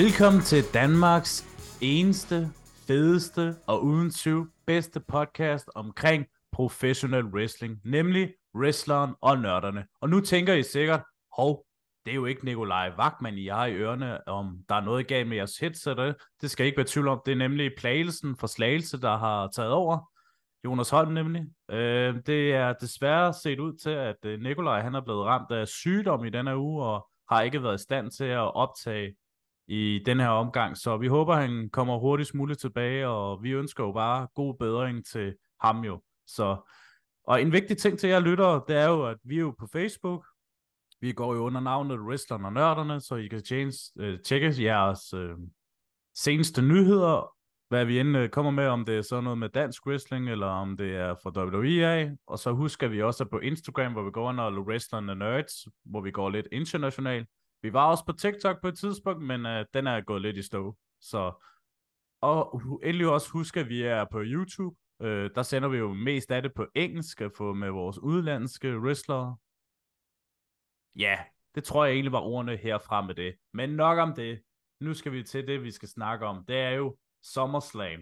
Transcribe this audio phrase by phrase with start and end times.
[0.00, 1.46] Velkommen til Danmarks
[1.80, 2.50] eneste,
[2.86, 9.86] fedeste og uden tvivl bedste podcast omkring professionel wrestling, nemlig wrestleren og nørderne.
[10.00, 11.02] Og nu tænker I sikkert,
[11.36, 11.64] hov,
[12.04, 15.28] det er jo ikke Nikolaj Vagtman, I har i ørerne, om der er noget galt
[15.28, 16.16] med jeres headset.
[16.40, 17.20] Det skal ikke være tvivl om.
[17.26, 20.10] Det er nemlig Plagelsen for Slagelse, der har taget over.
[20.64, 21.42] Jonas Holm nemlig.
[21.70, 25.68] Øh, det er desværre set ud til, at øh, Nikolaj han er blevet ramt af
[25.68, 29.14] sygdom i denne uge, og har ikke været i stand til at optage
[29.66, 30.76] i den her omgang.
[30.76, 35.06] Så vi håber, han kommer hurtigst muligt tilbage, og vi ønsker jo bare god bedring
[35.06, 36.02] til ham jo.
[36.26, 36.56] Så,
[37.26, 39.66] og en vigtig ting til jer lyttere, det er jo, at vi er jo på
[39.72, 40.26] Facebook.
[41.00, 45.12] Vi går jo under navnet Wrestlerne og Nørderne, så I kan change, øh, tjekke jeres
[45.12, 45.36] øh,
[46.14, 47.34] seneste nyheder,
[47.68, 50.46] hvad vi end øh, kommer med, om det er sådan noget med dansk wrestling, eller
[50.46, 54.28] om det er fra WWE Og så husker vi også på Instagram, hvor vi går
[54.28, 57.28] under Wrestlerne Nerds, hvor vi går lidt internationalt.
[57.64, 60.42] Vi var også på TikTok på et tidspunkt, men øh, den er gået lidt i
[60.42, 60.76] stå.
[61.00, 61.32] Så,
[62.20, 64.76] og endelig også husk, at vi er på YouTube.
[65.02, 68.78] Øh, der sender vi jo mest af det på engelsk, at få med vores udlandske
[68.78, 69.36] wrestlere.
[70.96, 71.18] Ja,
[71.54, 73.36] det tror jeg egentlig var ordene herfra med det.
[73.52, 74.42] Men nok om det.
[74.80, 76.44] Nu skal vi til det, vi skal snakke om.
[76.48, 78.00] Det er jo SummerSlam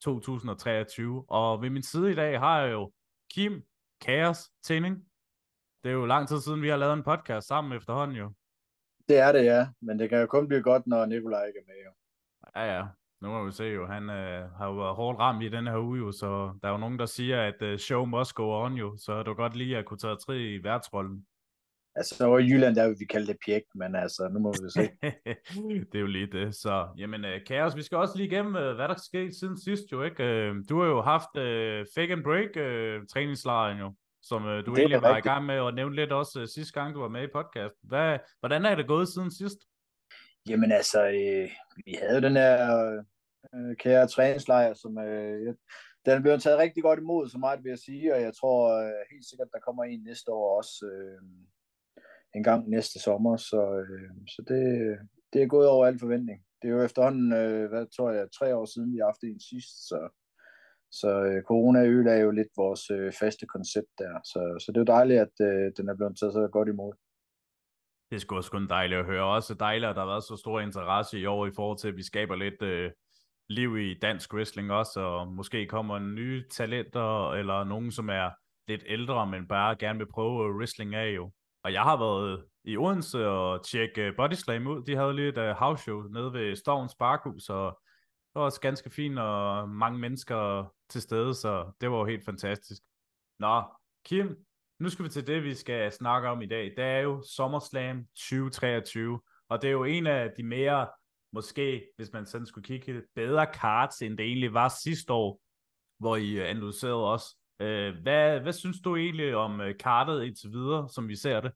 [0.00, 1.24] 2023.
[1.28, 2.92] Og ved min side i dag har jeg jo
[3.30, 3.62] Kim
[4.00, 4.96] Kaos Tæning.
[5.84, 8.32] Det er jo lang tid siden, vi har lavet en podcast sammen efterhånden jo.
[9.08, 9.68] Det er det, ja.
[9.80, 11.90] Men det kan jo kun blive godt, når Nikolaj ikke er med, jo.
[12.56, 12.86] Ja, ja.
[13.20, 13.86] Nu må vi se jo.
[13.86, 16.72] Han øh, har jo været hårdt ramt i denne her uge, jo, så der er
[16.72, 18.96] jo nogen, der siger, at uh, show must go on, jo.
[18.96, 21.26] Så var godt lige at kunne tage tre i værtsrollen.
[21.94, 24.70] Altså, over i Jylland, der vil vi kalde det pjek, men altså, nu må vi
[24.70, 24.80] se.
[25.92, 26.54] det er jo lige det.
[26.54, 29.92] Så, jamen, uh, Kaos, vi skal også lige igennem, uh, hvad der skete siden sidst,
[29.92, 30.50] jo, ikke?
[30.50, 33.94] Uh, du har jo haft uh, fake and break uh, træningslejren, jo
[34.28, 35.26] som øh, du det egentlig var rigtigt.
[35.26, 37.74] i gang med at nævne lidt også øh, sidste gang, du var med i podcast.
[37.82, 39.58] Hvad, hvordan er det gået siden sidst?
[40.48, 41.50] Jamen altså, øh,
[41.86, 42.54] vi havde den her
[43.54, 45.54] øh, kære træningslejr, som øh,
[46.04, 48.58] den er blevet taget rigtig godt imod, så meget vil jeg sige, og jeg tror
[48.82, 51.20] øh, helt sikkert, der kommer en næste år også, øh,
[52.34, 54.62] en gang næste sommer, så, øh, så det,
[55.32, 56.40] det er gået over al forventning.
[56.62, 59.40] Det er jo efterhånden, øh, hvad tror jeg, tre år siden, vi har haft en
[59.40, 60.08] sidst, så
[61.00, 64.14] så øh, corona øl er jo lidt vores øh, faste koncept der.
[64.24, 66.92] Så, så det er jo dejligt, at øh, den er blevet taget så godt imod.
[68.10, 69.24] Det er sgu også dejligt at høre.
[69.24, 71.96] Også dejligt, at der har været så stor interesse i år i forhold til, at
[71.96, 72.90] vi skaber lidt øh,
[73.48, 78.30] liv i dansk wrestling også, og måske kommer nye talenter, eller nogen, som er
[78.68, 81.32] lidt ældre, men bare gerne vil prøve øh, wrestling af jo.
[81.64, 84.82] Og jeg har været øh, i Odense og tjekke øh, Bodyslam ud.
[84.82, 87.80] De havde lige et uh, house show nede ved Storms Barkhus, og
[88.36, 92.82] var også ganske fint, og mange mennesker til stede, så det var jo helt fantastisk.
[93.38, 93.62] Nå,
[94.04, 94.36] Kim,
[94.78, 96.64] nu skal vi til det, vi skal snakke om i dag.
[96.76, 100.88] Det er jo SummerSlam 2023, og det er jo en af de mere,
[101.32, 105.40] måske, hvis man sådan skulle kigge, bedre cards, end det egentlig var sidste år,
[105.98, 107.36] hvor I øh, analyserede os.
[107.60, 111.52] Øh, hvad, hvad synes du egentlig om øh, kartet indtil videre, som vi ser det?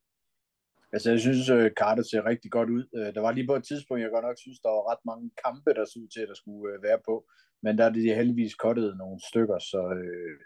[0.92, 2.84] Altså, jeg synes, øh, kartet ser rigtig godt ud.
[2.96, 5.30] Øh, der var lige på et tidspunkt, jeg godt nok synes, der var ret mange
[5.44, 7.14] kampe, der så ud til, at der skulle øh, være på.
[7.62, 9.80] Men der er det heldigvis kottet nogle stykker, så...
[9.98, 10.38] Øh,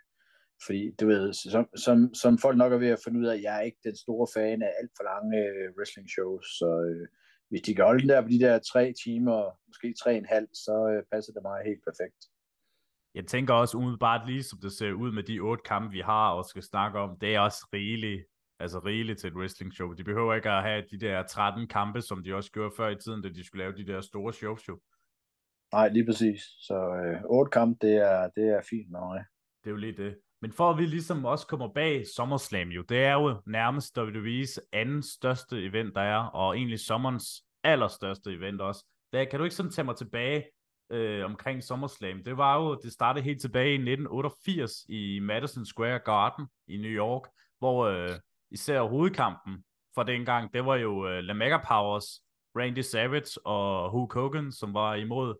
[0.66, 3.56] fordi, du ved, som, som, som folk nok er ved at finde ud af, jeg
[3.56, 7.06] er ikke den store fan af alt for lange øh, wrestling shows, så øh,
[7.48, 9.38] hvis de kan holde den der på de der tre timer,
[9.68, 12.20] måske tre og en halv, så øh, passer det mig helt perfekt.
[13.14, 16.30] Jeg tænker også umiddelbart lige som det ser ud med de otte kampe, vi har
[16.30, 18.22] og skal snakke om, det er også rigeligt
[18.58, 19.92] altså rigeligt til et wrestling show.
[19.92, 22.96] De behøver ikke at have de der 13 kampe, som de også gjorde før i
[22.96, 24.80] tiden, da de skulle lave de der store shows jo.
[25.72, 26.40] Nej, lige præcis.
[26.58, 29.24] Så øh, 8 kampe, det er, det er fint mig.
[29.64, 30.18] Det er jo lige det.
[30.42, 34.68] Men for at vi ligesom også kommer bag SummerSlam jo, det er jo nærmest WWE's
[34.72, 38.84] anden største event, der er, og egentlig sommerens allerstørste event også.
[39.12, 40.44] Der, kan du ikke sådan tage mig tilbage
[40.90, 42.24] øh, omkring SummerSlam?
[42.24, 46.90] Det var jo, det startede helt tilbage i 1988 i Madison Square Garden i New
[46.90, 47.22] York,
[47.58, 48.10] hvor øh,
[48.54, 49.64] især hovedkampen
[49.94, 52.20] for dengang, det var jo øh, uh, La Mega Powers,
[52.56, 55.34] Randy Savage og Hulk Hogan, som var imod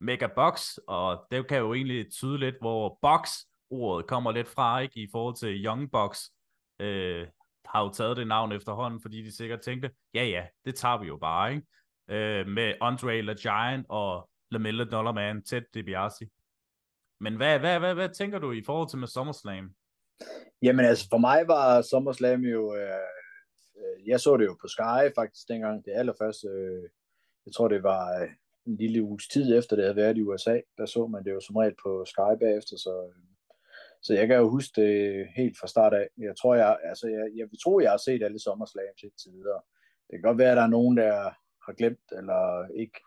[0.00, 3.30] Mega Box, og det kan jo egentlig tyde lidt, hvor Box
[3.70, 6.24] ordet kommer lidt fra, ikke, i forhold til Young Box,
[6.80, 7.26] øh,
[7.64, 11.06] har jo taget det navn efterhånden, fordi de sikkert tænkte, ja ja, det tager vi
[11.06, 11.66] jo bare, ikke?
[12.10, 16.26] Øh, med Andre La Giant og LaMilla Dollar Man, Ted DiBiase.
[17.20, 19.74] Men hvad, hvad, hvad, hvad tænker du i forhold til med SummerSlam?
[20.62, 23.08] Jamen altså, for mig var Sommerslam jo, øh,
[23.78, 26.82] øh, jeg så det jo på Sky faktisk dengang, det allerførste, øh,
[27.46, 28.28] jeg tror det var øh,
[28.66, 31.40] en lille uges tid efter det havde været i USA, der så man det jo
[31.40, 33.22] som regel på Sky bagefter, så, øh,
[34.02, 36.08] så jeg kan jo huske det helt fra start af.
[36.18, 39.60] Jeg tror, jeg, altså, jeg, jeg tror, jeg har set alle SummerSlam til videre.
[40.06, 41.12] Det kan godt være, at der er nogen, der
[41.66, 43.00] har glemt, eller ikke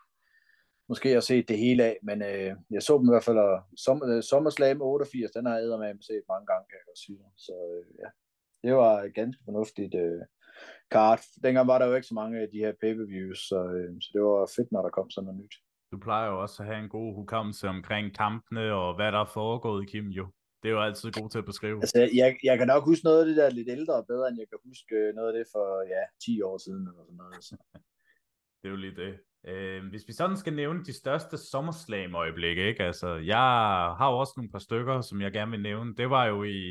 [0.94, 3.54] måske har set det hele af, men øh, jeg så dem i hvert fald, og
[3.84, 7.18] som, øh, SummerSlam 88, den har jeg med set mange gange, kan jeg godt sige.
[7.46, 8.08] Så øh, ja,
[8.64, 10.22] det var et ganske fornuftigt øh,
[10.96, 11.22] kart.
[11.44, 14.22] Dengang var der jo ikke så mange af de her pay-per-views, så, øh, så det
[14.22, 15.54] var fedt, når der kom sådan noget nyt.
[15.92, 19.30] Du plejer jo også at have en god hukommelse omkring kampene og hvad der er
[19.38, 20.26] foregået, Kim, jo.
[20.60, 21.78] Det er jo altid god til at beskrive.
[21.84, 24.48] Altså, jeg, jeg kan nok huske noget af det der lidt ældre bedre, end jeg
[24.48, 27.44] kan huske øh, noget af det for, ja, 10 år siden eller sådan noget.
[27.48, 27.54] Så.
[28.58, 29.12] det er jo lige det.
[29.46, 32.84] Øh, hvis vi sådan skal nævne de største SummerSlam-øjeblikke, ikke?
[32.84, 33.38] Altså, jeg
[33.98, 35.94] har jo også nogle par stykker, som jeg gerne vil nævne.
[35.94, 36.70] Det var jo i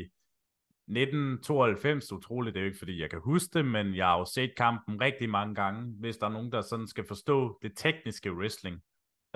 [0.88, 4.24] 1992, utroligt, det er jo ikke fordi, jeg kan huske det, men jeg har jo
[4.24, 5.94] set kampen rigtig mange gange.
[6.00, 8.80] Hvis der er nogen, der sådan skal forstå det tekniske wrestling,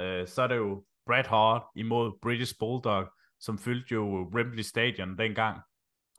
[0.00, 3.08] øh, så er det jo Bret Hart imod British Bulldog,
[3.40, 5.60] som fyldte jo Wembley Stadion dengang,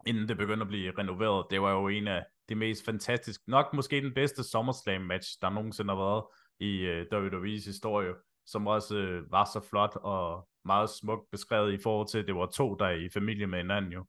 [0.07, 1.45] inden det begyndte at blive renoveret.
[1.49, 5.49] Det var jo en af de mest fantastiske, nok måske den bedste SummerSlam match, der
[5.49, 6.23] nogensinde har været
[6.59, 8.13] i øh, WWE's historie,
[8.45, 12.35] som også uh, var så flot og meget smukt beskrevet i forhold til, at det
[12.35, 14.05] var to, der er i familie med hinanden jo.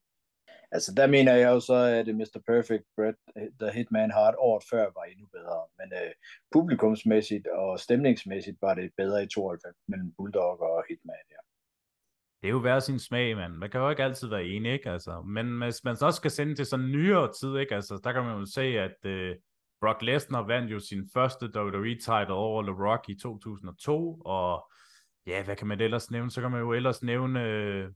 [0.73, 2.41] Altså der mener jeg jo så, at Mr.
[2.47, 3.19] Perfect, Brett,
[3.61, 5.61] The Hitman Hart året før var endnu bedre.
[5.79, 6.13] Men uh,
[6.53, 11.41] publikumsmæssigt og stemningsmæssigt var det bedre i 92 mellem Bulldog og Hitman, ja.
[12.43, 13.53] Det er jo hver sin smag, mand.
[13.53, 14.91] Man kan jo ikke altid være enig, ikke?
[14.91, 17.75] Altså, men hvis man så også skal sende til sådan nyere tid, ikke?
[17.75, 19.37] Altså, der kan man jo se, at uh,
[19.81, 24.71] Brock Lesnar vandt jo sin første WWE-title over The Rock i 2002, og
[25.27, 26.31] ja, hvad kan man ellers nævne?
[26.31, 27.93] Så kan man jo ellers nævne øh, uh,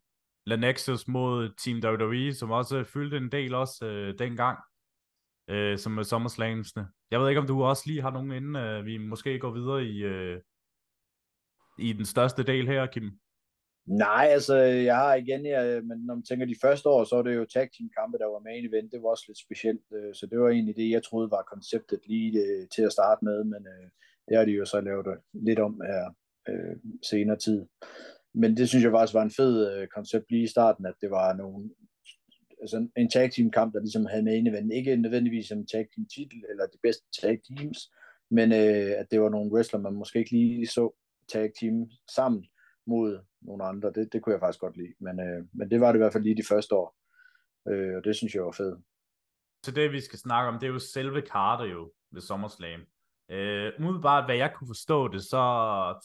[0.46, 4.58] Lanexus mod Team WWE, som også fyldte en del også uh, dengang,
[5.52, 6.88] uh, som med SummerSlamsene.
[7.10, 9.84] Jeg ved ikke, om du også lige har nogen inden uh, vi måske går videre
[9.84, 10.40] i, uh,
[11.78, 13.18] i den største del her, Kim.
[13.86, 17.22] Nej, altså jeg har igen, jeg, men når man tænker de første år, så var
[17.22, 20.14] det jo tag team kampe, der var main event, det var også lidt specielt, øh,
[20.14, 23.44] så det var egentlig det, jeg troede var konceptet lige øh, til at starte med,
[23.44, 23.88] men øh,
[24.28, 26.14] det har de jo så lavet lidt om her
[26.48, 27.66] øh, senere tid.
[28.34, 31.10] Men det synes jeg faktisk var en fed øh, koncept lige i starten, at det
[31.10, 31.70] var nogle,
[32.60, 36.06] altså en tag team kamp, der ligesom havde main event, ikke nødvendigvis en tag team
[36.14, 37.78] titel eller de bedste tag teams,
[38.30, 40.84] men øh, at det var nogle wrestler, man måske ikke lige så
[41.32, 42.44] tag team sammen,
[42.86, 43.92] mod nogle andre.
[43.94, 44.94] Det, det kunne jeg faktisk godt lide.
[44.98, 46.96] Men, øh, men det var det i hvert fald lige de første år.
[47.68, 48.78] Øh, og det synes jeg var fedt.
[49.64, 52.80] Så det vi skal snakke om, det er jo selve kartet jo ved SummerSlam.
[53.30, 55.42] Øh, umiddelbart, hvad jeg kunne forstå det, så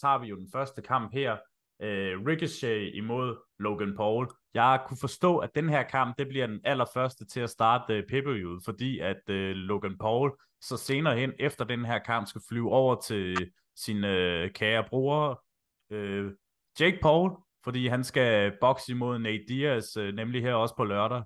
[0.01, 1.38] tager vi jo den første kamp her.
[1.81, 4.27] Øh, Ricochet imod Logan Paul.
[4.53, 8.03] Jeg kunne forstå, at den her kamp, det bliver den allerførste til at starte øh,
[8.09, 10.31] pay per fordi at øh, Logan Paul
[10.62, 15.44] så senere hen, efter den her kamp, skal flyve over til sin øh, kære bror,
[15.92, 16.31] øh,
[16.80, 17.31] Jake Paul,
[17.64, 21.24] fordi han skal bokse imod Nate Diaz, øh, nemlig her også på lørdag.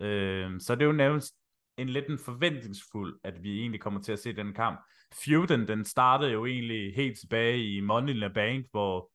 [0.00, 1.34] Øh, så det er jo nærmest
[1.78, 4.80] en lidt en forventningsfuld, at vi egentlig kommer til at se den kamp.
[5.24, 9.12] Feuden, den startede jo egentlig helt tilbage i Money in the Bank, hvor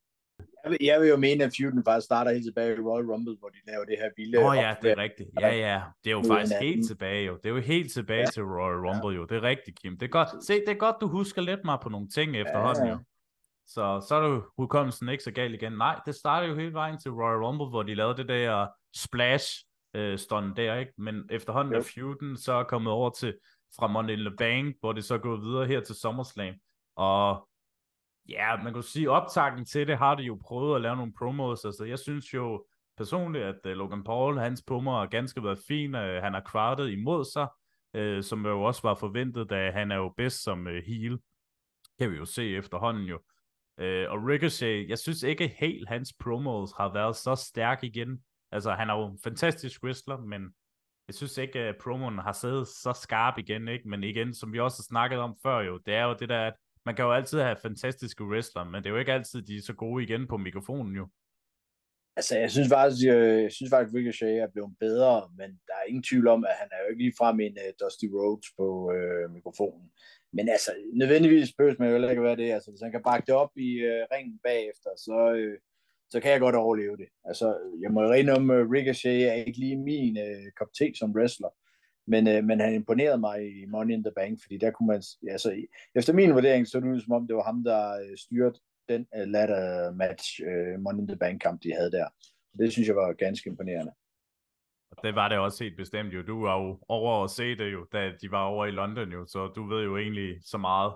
[0.64, 3.36] jeg vil, jeg vil jo mene, at feuden faktisk starter helt tilbage i Royal Rumble,
[3.40, 4.40] hvor de laver det her vilde...
[4.40, 5.30] Åh oh, ja, det er rigtigt.
[5.42, 5.82] Ja, ja.
[6.04, 7.34] Det er jo faktisk helt tilbage jo.
[7.36, 8.26] Det er jo helt tilbage ja.
[8.26, 9.26] til Royal Rumble jo.
[9.26, 9.98] Det er rigtigt, Kim.
[9.98, 10.44] Det er godt.
[10.44, 12.94] Se, det er godt, du husker lidt mig på nogle ting efterhånden ja, ja.
[12.94, 13.04] jo.
[13.68, 15.74] Så, så er du hukommelsen ikke så galt igen.
[15.74, 19.66] Nej, det startede jo hele vejen til Royal Rumble, hvor de lavede det der splash
[19.94, 20.94] øh, stånd der, ikke?
[20.98, 23.38] Men efterhånden er feuden så er kommet over til
[23.80, 26.56] fra Money in the Bank, hvor det så gået videre her til SummerSlam.
[26.96, 27.50] Og
[28.30, 31.66] ja, man kan sige, optakten til det har de jo prøvet at lave nogle promos.
[31.66, 32.66] Altså, jeg synes jo
[32.98, 35.96] personligt, at uh, Logan Paul, hans promo har ganske været fin.
[35.96, 37.48] Uh, han har crowdet imod sig,
[37.98, 41.20] uh, som jo også var forventet, da han er jo bedst som uh, heel.
[42.00, 43.20] Kan vi jo se efterhånden jo.
[43.80, 48.24] Øh, og Ricochet, jeg synes ikke helt hans promos har været så stærk igen.
[48.52, 50.42] Altså, han er jo en fantastisk wrestler, men
[51.08, 53.90] jeg synes ikke, at promoen har siddet så skarp igen, ikke?
[53.90, 56.48] Men igen, som vi også har snakket om før jo, det er jo det der,
[56.48, 56.54] at
[56.86, 59.62] man kan jo altid have fantastiske wrestler, men det er jo ikke altid, de er
[59.62, 61.08] så gode igen på mikrofonen jo.
[62.16, 65.88] Altså, jeg synes faktisk, jeg, jeg synes faktisk, Ricochet er blevet bedre, men der er
[65.88, 69.32] ingen tvivl om, at han er jo ikke ligefrem en uh, Dusty Rhodes på uh,
[69.36, 69.86] mikrofonen.
[70.34, 72.52] Men altså, nødvendigvis behøver man jo heller ikke være det.
[72.52, 75.58] Altså, hvis han kan bakke det op i øh, ringen bagefter, så, øh,
[76.10, 77.08] så kan jeg godt overleve det.
[77.26, 80.92] Altså, jeg må jo rene om, uh, Ricochet er ikke lige min øh, kop te
[80.96, 81.50] som wrestler.
[82.08, 85.02] Men, øh, men han imponerede mig i Money in the Bank, fordi der kunne man,
[85.30, 85.66] altså,
[85.96, 89.08] efter min vurdering, så det ud som om, det var ham, der øh, styrte den
[89.16, 92.08] øh, ladder match øh, Money in the Bank kamp, de havde der.
[92.60, 93.92] Det synes jeg var ganske imponerende.
[95.04, 96.22] Det var det også helt bestemt jo.
[96.22, 99.26] Du var jo over at se det jo, da de var over i London jo,
[99.26, 100.94] så du ved jo egentlig så meget,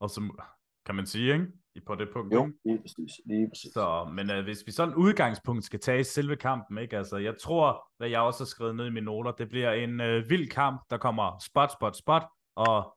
[0.00, 0.38] og som
[0.86, 1.46] kan man sige, ikke?
[1.74, 2.34] I på det punkt.
[2.34, 3.20] Jo, lige præcis.
[3.24, 3.72] Lige præcis.
[3.72, 6.96] Så, men uh, hvis vi sådan udgangspunkt skal tage selve kampen, ikke?
[6.96, 10.00] Altså, jeg tror, hvad jeg også har skrevet ned i mine noter, det bliver en
[10.00, 12.22] uh, vild kamp, der kommer spot, spot, spot,
[12.56, 12.96] og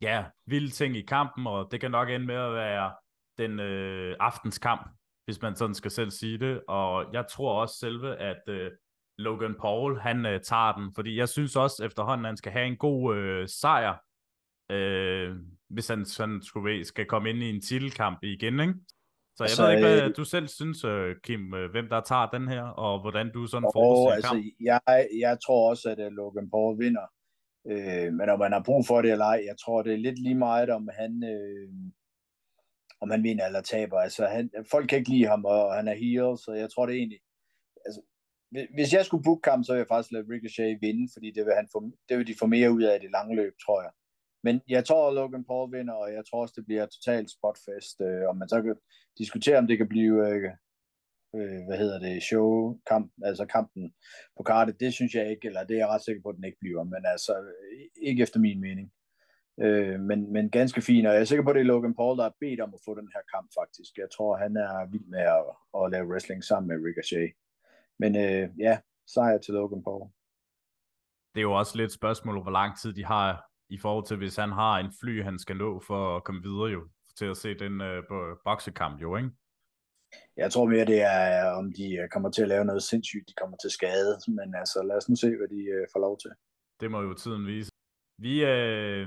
[0.00, 2.92] ja, vilde ting i kampen, og det kan nok ende med at være
[3.38, 4.88] den øh, aftens kamp,
[5.24, 6.62] hvis man sådan skal selv sige det.
[6.68, 8.70] Og jeg tror også selve, at øh,
[9.18, 12.76] Logan Paul, han øh, tager den, fordi jeg synes også efterhånden, han skal have en
[12.76, 13.94] god øh, sejr,
[14.70, 15.36] øh,
[15.68, 18.74] hvis han sådan skulle, skal komme ind i en titelkamp igen, ikke?
[19.36, 22.00] Så jeg så, ved ikke, hvad øh, du selv synes, øh, Kim, øh, hvem der
[22.00, 24.44] tager den her, og hvordan du sådan og, forudser altså, kamp?
[24.60, 27.06] Jeg, jeg tror også, at Logan Paul vinder.
[27.66, 30.18] Øh, men om man har brug for det eller ej, jeg tror, det er lidt
[30.22, 31.68] lige meget, om han, øh,
[33.00, 33.98] om han vinder eller taber.
[33.98, 36.94] Altså, han, folk kan ikke lide ham, og han er heel, så jeg tror det
[36.94, 37.20] egentlig...
[38.74, 41.54] Hvis jeg skulle booke kamp, så ville jeg faktisk lade Ricochet vinde, fordi det vil,
[41.54, 41.78] han få,
[42.08, 43.92] det vil de få mere ud af i det lange løb, tror jeg.
[44.44, 48.00] Men jeg tror, at Logan Paul vinder, og jeg tror også, det bliver totalt spotfest.
[48.00, 48.76] Øh, og man så kan
[49.18, 50.50] diskutere, om det kan blive, øh,
[51.36, 53.94] øh, hvad hedder det, show, kamp, altså kampen
[54.36, 56.44] på kartet, det synes jeg ikke, eller det er jeg ret sikker på, at den
[56.44, 58.92] ikke bliver, men altså øh, ikke efter min mening.
[59.60, 62.16] Øh, men, men ganske fint, og jeg er sikker på, at det er Logan Paul,
[62.16, 63.98] der har bedt om at få den her kamp faktisk.
[63.98, 65.44] Jeg tror, han er vild med at,
[65.78, 67.32] at lave wrestling sammen med Ricochet.
[68.02, 68.74] Men øh, ja,
[69.14, 70.02] sejr til Logan Paul.
[71.32, 73.28] Det er jo også lidt spørgsmål, hvor lang tid de har
[73.76, 76.70] i forhold til, hvis han har en fly, han skal nå for at komme videre
[76.76, 79.30] jo, til at se den øh, på boksekamp jo, ikke?
[80.36, 83.34] Jeg tror mere, det er, om de øh, kommer til at lave noget sindssygt, de
[83.40, 86.30] kommer til skade, men altså lad os nu se, hvad de øh, får lov til.
[86.80, 87.70] Det må jo tiden vise.
[88.18, 89.06] Vi øh,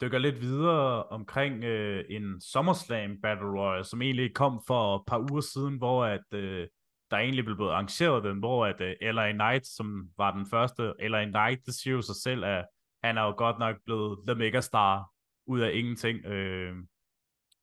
[0.00, 5.20] dykker lidt videre omkring øh, en SummerSlam Battle Royale, som egentlig kom for et par
[5.30, 6.68] uger siden, hvor at øh,
[7.10, 10.46] der egentlig blev blevet arrangeret den, hvor at øh, uh, LA Knight, som var den
[10.46, 12.66] første, LA Knight, det siger jo sig selv, at
[13.04, 15.10] han er jo godt nok blevet the megastar
[15.46, 16.74] ud af ingenting øh,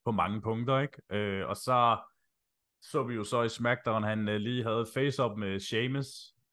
[0.05, 1.01] på mange punkter, ikke?
[1.09, 1.97] Øh, og så
[2.81, 6.07] så vi jo så i SmackDown, han øh, lige havde face-up med Sheamus,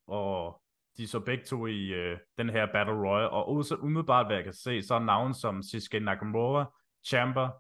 [0.06, 0.62] og
[0.96, 4.44] de så begge to i øh, den her Battle Royale, og også umiddelbart, hvad jeg
[4.44, 6.72] kan se, så er navn som Shinsuke Nakamura,
[7.06, 7.50] Chamber,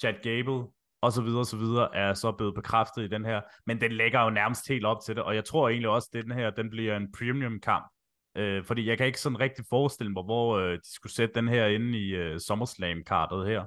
[0.00, 0.72] Chad Gable,
[1.04, 3.40] og så videre, og så videre, er så blevet bekræftet i den her.
[3.66, 6.24] Men den lægger jo nærmest helt op til det, og jeg tror egentlig også, at
[6.24, 7.86] den her, den bliver en premium kamp.
[8.36, 11.48] Øh, fordi jeg kan ikke sådan rigtig forestille mig, hvor øh, de skulle sætte den
[11.48, 13.62] her inde i øh, SummerSlam-kartet her.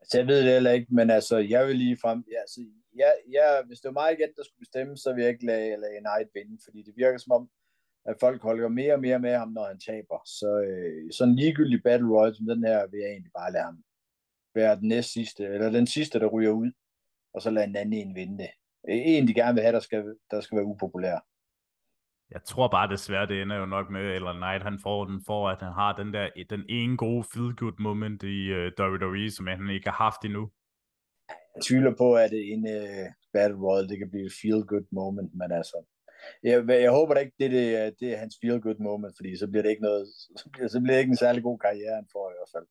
[0.00, 2.24] Altså, jeg ved det heller ikke, men altså, jeg vil lige frem...
[2.32, 2.60] Ja, altså,
[3.02, 5.68] ja, ja, hvis det var mig igen, der skulle bestemme, så vil jeg ikke lade,
[5.82, 7.48] lade Knight vinde, fordi det virker som om,
[8.10, 10.18] at folk holder mere og mere med ham, når han taber.
[10.38, 13.64] Så øh, sådan en ligegyldig Battle Royale som den her, vil jeg egentlig bare lade
[13.64, 13.78] ham
[14.56, 16.72] være den næst sidste, eller den sidste, der ryger ud,
[17.34, 18.50] og så lade en anden en vinde det.
[18.88, 21.18] En, de gerne vil have, der skal, der skal være upopulær.
[22.30, 25.48] Jeg tror bare desværre, det ender jo nok med, eller Knight han får den for,
[25.48, 29.46] at han har den der, den ene gode feel-good moment i uh, øh, WWE, som
[29.46, 30.50] han ikke har haft endnu.
[31.54, 35.52] Jeg tvivler på, at en uh, Battle Royale, det kan blive et feel-good moment, men
[35.52, 35.76] altså,
[36.42, 39.46] jeg, jeg håber da ikke, det, det, øh, det er hans feel-good moment, fordi så
[39.46, 40.06] bliver det ikke noget,
[40.40, 42.66] så bliver, så bliver det ikke en særlig god karriere, han får i hvert fald.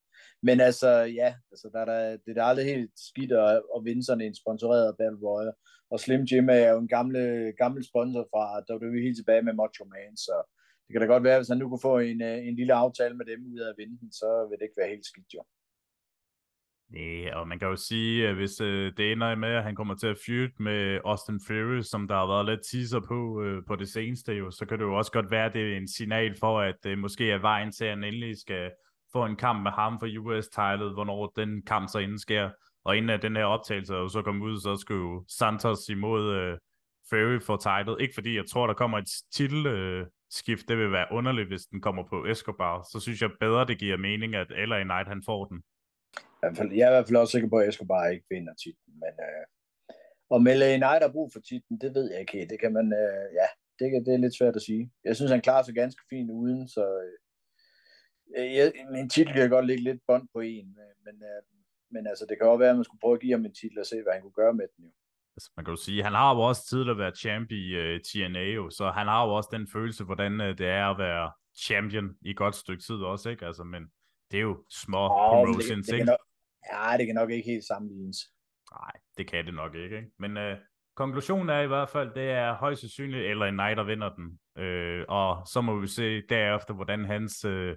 [0.48, 0.90] Men altså,
[1.22, 4.36] ja, altså, der er der, det er aldrig helt skidt at, at vinde sådan en
[4.36, 5.54] sponsoreret Battle Royale.
[5.92, 9.86] Og Slim Jim er jo en gamle, gammel sponsor fra WWE helt tilbage med Macho
[9.86, 10.36] Man, så
[10.86, 13.18] det kan da godt være, hvis han nu kunne få en, øh, en lille aftale
[13.18, 15.42] med dem ud af at vinde den, så vil det ikke være helt skidt jo.
[16.96, 19.96] Ja, og man kan jo sige, at hvis øh, det ender med, at han kommer
[19.96, 23.76] til at feud med Austin Fury, som der har været lidt teaser på øh, på
[23.76, 26.36] det seneste jo, så kan det jo også godt være, at det er en signal
[26.40, 28.72] for, at det øh, måske er vejen til, at han endelig skal
[29.12, 32.50] få en kamp med ham for US-titlet, hvornår den kamp så inden sker.
[32.84, 36.34] Og inden at den her optagelse jo så kom ud, så skulle jo Santos imod
[36.34, 36.58] øh,
[37.10, 38.02] Fury for titlet.
[38.02, 40.68] Ikke fordi jeg tror, der kommer et titel øh, skift.
[40.68, 42.88] Det vil være underligt, hvis den kommer på Escobar.
[42.92, 45.64] Så synes jeg bedre, det giver mening, at LA Knight han får den.
[46.78, 48.96] Jeg er i hvert fald også sikker på, at Escobar ikke vinder titlen.
[49.04, 49.44] Men øh,
[50.36, 52.48] om LA Knight har brug for titlen, det ved jeg ikke.
[52.52, 53.48] Det kan man, øh, ja,
[53.80, 54.84] det, det er lidt svært at sige.
[55.08, 57.18] Jeg synes, han klarer sig ganske fint uden, så øh,
[58.38, 61.42] Øh, jeg, min titel kan godt ligge lidt bånd på en, øh, men, øh,
[61.92, 63.80] men altså, det kan også være, at man skulle prøve at give ham en titel
[63.80, 64.92] og se, hvad han kunne gøre med den jo.
[65.38, 68.46] Altså, man kan jo sige, han har jo også tidligere været champ i uh, TNA,
[68.60, 71.32] jo, så han har jo også den følelse, hvordan uh, det er at være
[71.66, 73.46] champion i et godt stykke tid også, ikke?
[73.46, 73.84] Altså, men
[74.32, 76.06] det er jo små oh, promotions, det, det ikke?
[76.06, 76.20] Nok,
[76.72, 78.18] ja, det kan nok ikke helt sammenlignes.
[78.72, 80.12] Nej, det kan det nok ikke, ikke?
[80.20, 80.58] Men øh,
[80.96, 84.40] konklusionen er i hvert fald, det er højst sandsynligt, eller en Knight, der vinder den.
[84.64, 87.46] Øh, og så må vi se derefter, hvordan hans...
[87.46, 87.76] øh,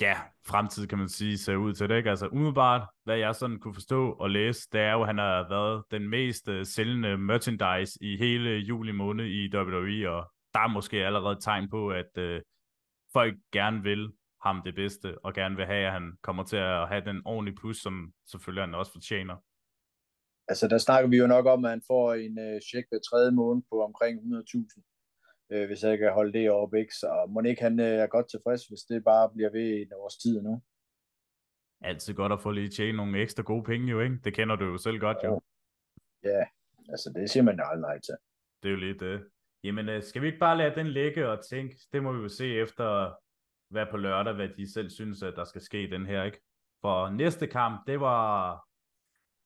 [0.00, 1.96] ja, fremtid kan man sige, ser ud til det.
[1.96, 2.10] Ikke?
[2.10, 5.48] Altså umiddelbart, hvad jeg sådan kunne forstå og læse, det er jo, at han har
[5.48, 10.68] været den mest øh, sælgende merchandise i hele juli måned i WWE, og der er
[10.68, 12.40] måske allerede tegn på, at øh,
[13.12, 16.88] folk gerne vil ham det bedste, og gerne vil have, at han kommer til at
[16.88, 19.36] have den ordentlige push, som selvfølgelig han også fortjener.
[20.48, 23.30] Altså, der snakker vi jo nok om, at han får en uh, check hver tredje
[23.30, 24.96] måned på omkring 100.000
[25.52, 26.94] øh, hvis jeg kan holde det op, ikke?
[26.94, 30.16] Så må ikke han øh, er godt tilfreds, hvis det bare bliver ved en års
[30.16, 30.62] tid nu.
[31.80, 34.18] Altid godt at få lige tjene nogle ekstra gode penge jo, ikke?
[34.24, 35.40] Det kender du jo selv godt jo.
[36.24, 36.44] Ja,
[36.88, 38.16] altså det siger man aldrig nej til.
[38.62, 39.30] Det er jo lige det.
[39.64, 42.28] Jamen, øh, skal vi ikke bare lade den ligge og tænke, det må vi jo
[42.28, 43.14] se efter,
[43.68, 46.40] hvad på lørdag, hvad de selv synes, at der skal ske den her, ikke?
[46.80, 48.60] For næste kamp, det var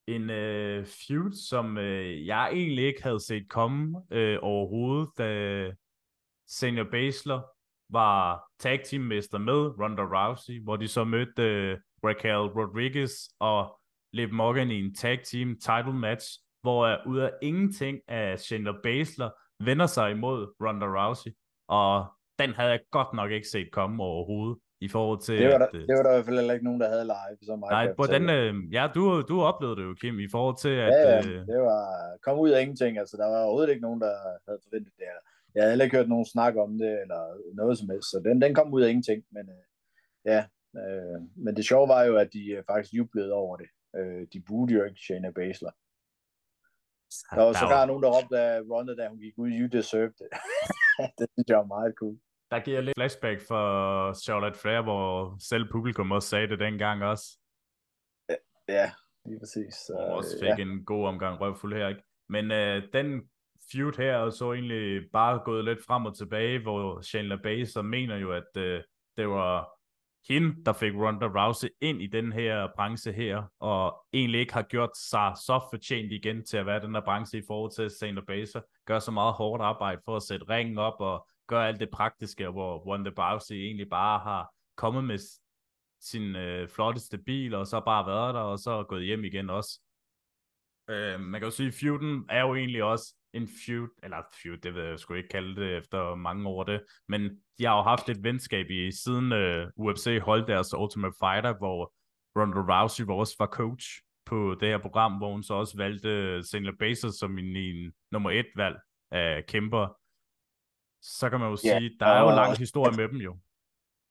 [0.06, 5.70] en øh, feud, som øh, jeg egentlig ikke havde set komme øh, overhovedet, da
[6.48, 7.40] Senior Basler
[7.88, 13.80] var tag team mester med Ronda Rousey, hvor de så mødte øh, Raquel Rodriguez og
[14.12, 16.26] Liv Morgan i en tag team title match,
[16.62, 21.30] hvor uh, ud af ingenting af Shayna Baszler vender sig imod Ronda Rousey,
[21.68, 22.06] og
[22.42, 25.38] den havde jeg godt nok ikke set komme overhovedet i forhold til...
[25.38, 26.88] Det var, der, at, øh, det var der i hvert fald heller ikke nogen, der
[26.94, 27.36] havde live.
[27.42, 28.22] Så meget nej, hvordan...
[28.38, 30.92] Øh, ja, du, du oplevede det jo, Kim, i forhold til, at...
[30.92, 31.82] Ja, ja, øh, det var
[32.24, 32.98] kom ud af ingenting.
[32.98, 34.12] Altså, der var overhovedet ikke nogen, der
[34.46, 35.04] havde forventet det.
[35.54, 37.22] Jeg havde heller ikke hørt nogen snak om det, eller
[37.54, 38.10] noget som helst.
[38.10, 39.24] Så den, den kom ud af ingenting.
[39.36, 39.64] Men øh,
[40.32, 40.40] ja,
[40.80, 43.68] øh, men det sjove var jo, at de øh, faktisk jublede over det.
[43.96, 45.74] Øh, de burde jo ikke Shayna Baszler.
[47.36, 50.32] Der var sågar nogen, der råbte af Ronda, da hun gik ud, you deserved it.
[51.18, 52.16] det synes jeg var meget cool.
[52.50, 57.38] Der giver lidt flashback for Charlotte Flair, hvor selv publikum også sagde det dengang også.
[58.68, 58.92] Ja,
[59.26, 59.74] lige præcis.
[59.74, 60.62] Så, Og også fik ja.
[60.62, 62.02] en god omgang røvfuld her, ikke?
[62.28, 63.22] Men øh, den
[63.72, 68.16] feud her er så egentlig bare gået lidt frem og tilbage, hvor Shayna Baszler mener
[68.16, 68.82] jo, at øh,
[69.16, 69.68] det var
[70.28, 74.62] hende, der fik Ronda Rousey ind i den her branche her, og egentlig ikke har
[74.62, 78.20] gjort sig så fortjent igen til at være den her branche i forhold til Shayna
[78.26, 81.90] Baszler, gør så meget hårdt arbejde for at sætte ringen op og gøre alt det
[81.90, 85.18] praktiske, hvor Ronda Rousey egentlig bare har kommet med
[86.00, 89.80] sin øh, flotteste bil, og så bare været der, og så gået hjem igen også.
[90.90, 94.58] Øh, man kan jo sige, at feuden er jo egentlig også en feud, eller feud,
[94.58, 97.22] det ved jeg sgu ikke kalde det efter mange år det, men
[97.58, 101.92] de har jo haft et venskab i siden øh, UFC holdt deres Ultimate Fighter, hvor
[102.38, 103.86] Ronda Rousey var også var coach
[104.26, 107.92] på det her program, hvor hun så også valgte øh, Senior Basis som en, en
[108.12, 108.76] nummer et valg
[109.10, 109.99] af kæmper.
[111.02, 113.36] Så kan man jo Ja, sige, der er jo en lang historie med dem jo.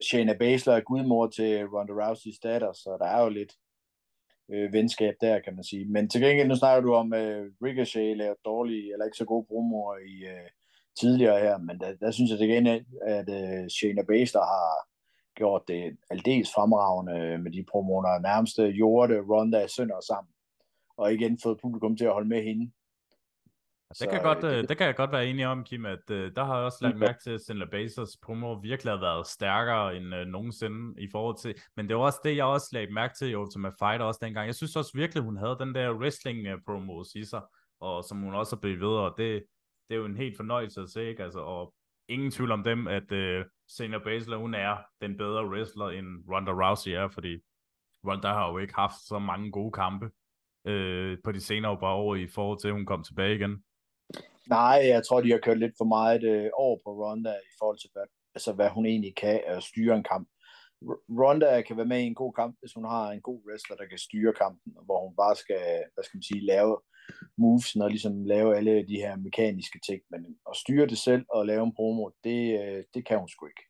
[0.04, 3.54] Shayna Baszler er gudmor til Ronda Rouseys datter, så der er jo lidt
[4.52, 5.86] øh, venskab der, kan man sige.
[5.86, 9.46] Men til gengæld, nu snakker du om, øh, Ricochet lavede dårlige, eller ikke så gode
[9.48, 10.50] promoer i øh,
[11.00, 14.90] tidligere her, men der, der synes jeg til gengæld, at øh, Shayna Baszler har
[15.36, 20.32] gjort det aldeles fremragende med de promoer, nærmest øh, gjorde Ronda sønder sammen,
[20.98, 22.72] og igen fået publikum til at holde med hende.
[24.00, 26.10] Det kan, godt, øh, øh, det- det kan jeg godt være enig om, Kim, at
[26.12, 27.00] øh, der har jeg også lagt Mm.
[27.00, 31.38] mærke til, at Sindler Basers promo virkelig har været stærkere end øh, nogensinde i forhold
[31.38, 34.20] til, men det var også det, jeg også lagde mærke til i Ultimate Fighter også
[34.24, 34.46] dengang.
[34.46, 36.60] Jeg synes også virkelig, hun havde den der wrestling øh,
[37.16, 37.42] i sig,
[37.80, 39.44] og som hun også har blevet ved, og det,
[39.90, 41.24] det er jo en helt fornøjelse at se, ikke?
[41.24, 41.74] Altså, og
[42.10, 46.52] ingen tvivl om dem, at øh, Senior Baszler, hun er den bedre wrestler, end Ronda
[46.52, 47.40] Rousey er, fordi
[48.08, 50.10] Ronda har jo ikke haft så mange gode kampe
[50.66, 53.64] øh, på de senere par år i forhold til, at hun kom tilbage igen.
[54.50, 57.80] Nej, jeg tror, de har kørt lidt for meget øh, over på Ronda i forhold
[57.80, 60.28] til, hvad, altså, hvad hun egentlig kan at styre en kamp.
[61.22, 63.86] Ronda kan være med i en god kamp, hvis hun har en god wrestler, der
[63.86, 66.78] kan styre kampen, hvor hun bare skal, hvad skal man sige, lave
[67.38, 70.02] moves og ligesom lave alle de her mekaniske ting.
[70.12, 73.46] Men at styre det selv og lave en promo, det, øh, det kan hun sgu
[73.46, 73.66] ikke.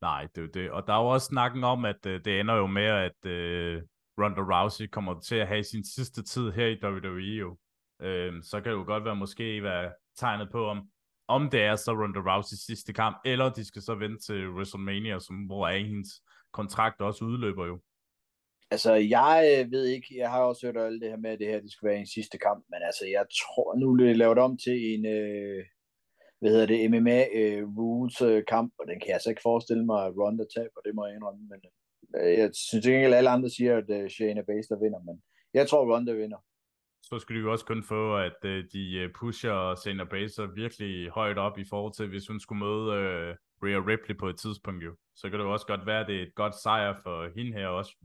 [0.00, 0.70] Nej, det er jo det.
[0.70, 3.82] Og der er jo også snakken om, at øh, det ender jo med, at øh,
[4.20, 7.56] Ronda Rousey kommer til at have sin sidste tid her i WWE jo.
[8.02, 10.88] Øh, så kan det jo godt være måske være tegnet på, om,
[11.28, 15.18] om det er så Ronda Rouseys sidste kamp, eller de skal så vente til WrestleMania,
[15.18, 16.10] som, hvor er hendes
[16.52, 17.78] kontrakt også udløber jo.
[18.70, 21.46] Altså, jeg øh, ved ikke, jeg har også hørt alt det her med, at det
[21.46, 24.38] her det skal være en sidste kamp, men altså, jeg tror, nu er det lavet
[24.38, 25.64] om til en, øh,
[26.40, 29.84] hvad hedder det, MMA øh, rules øh, kamp, og den kan jeg altså ikke forestille
[29.86, 31.60] mig, at Ronda taber, det må jeg indrømme, men
[32.18, 35.16] øh, jeg synes ikke, at alle andre siger, at øh, Shayna Baszler vinder, men
[35.54, 36.40] jeg tror, Ronda vinder.
[37.08, 41.10] Så skal de jo også kun få, at øh, de øh, pusher Shayna Baszler virkelig
[41.10, 44.84] højt op i forhold til, hvis hun skulle møde øh, Rhea Ripley på et tidspunkt
[44.84, 44.96] jo.
[45.14, 47.52] Så kan det jo også godt være, at det er et godt sejr for hende
[47.52, 47.96] her også.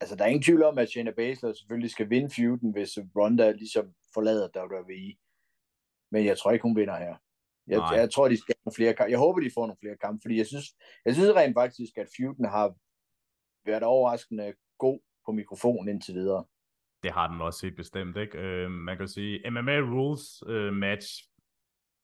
[0.00, 3.50] Altså, der er ingen tvivl om, at Shayna Baszler selvfølgelig skal vinde feuden, hvis Ronda
[3.50, 5.14] ligesom forlader WWE.
[6.10, 7.16] Men jeg tror ikke, hun vinder her.
[7.66, 7.96] Jeg, Nej.
[7.96, 9.10] jeg tror, de skal have nogle flere kampe.
[9.10, 10.66] Jeg håber, de får nogle flere kampe, fordi jeg synes,
[11.04, 12.74] jeg synes rent faktisk, at feuden har
[13.66, 16.44] været overraskende god på mikrofonen indtil videre.
[17.04, 18.38] Det har den også helt bestemt, ikke?
[18.38, 21.08] Øh, man kan sige, MMA Rules øh, match,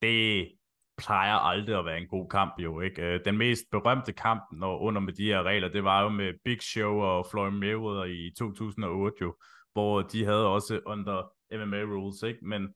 [0.02, 0.52] det
[0.98, 3.02] plejer aldrig at være en god kamp jo, ikke?
[3.02, 6.34] Øh, den mest berømte kamp når, under med de her regler, det var jo med
[6.44, 9.36] Big Show og Floyd Mayweather i 2008 jo,
[9.72, 12.44] hvor de havde også under MMA Rules, ikke?
[12.44, 12.74] Men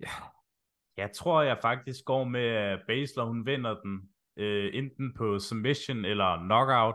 [0.00, 0.10] ja,
[0.96, 6.04] jeg tror, jeg faktisk går med, at Basler, hun vinder den, øh, enten på submission
[6.04, 6.94] eller knockout.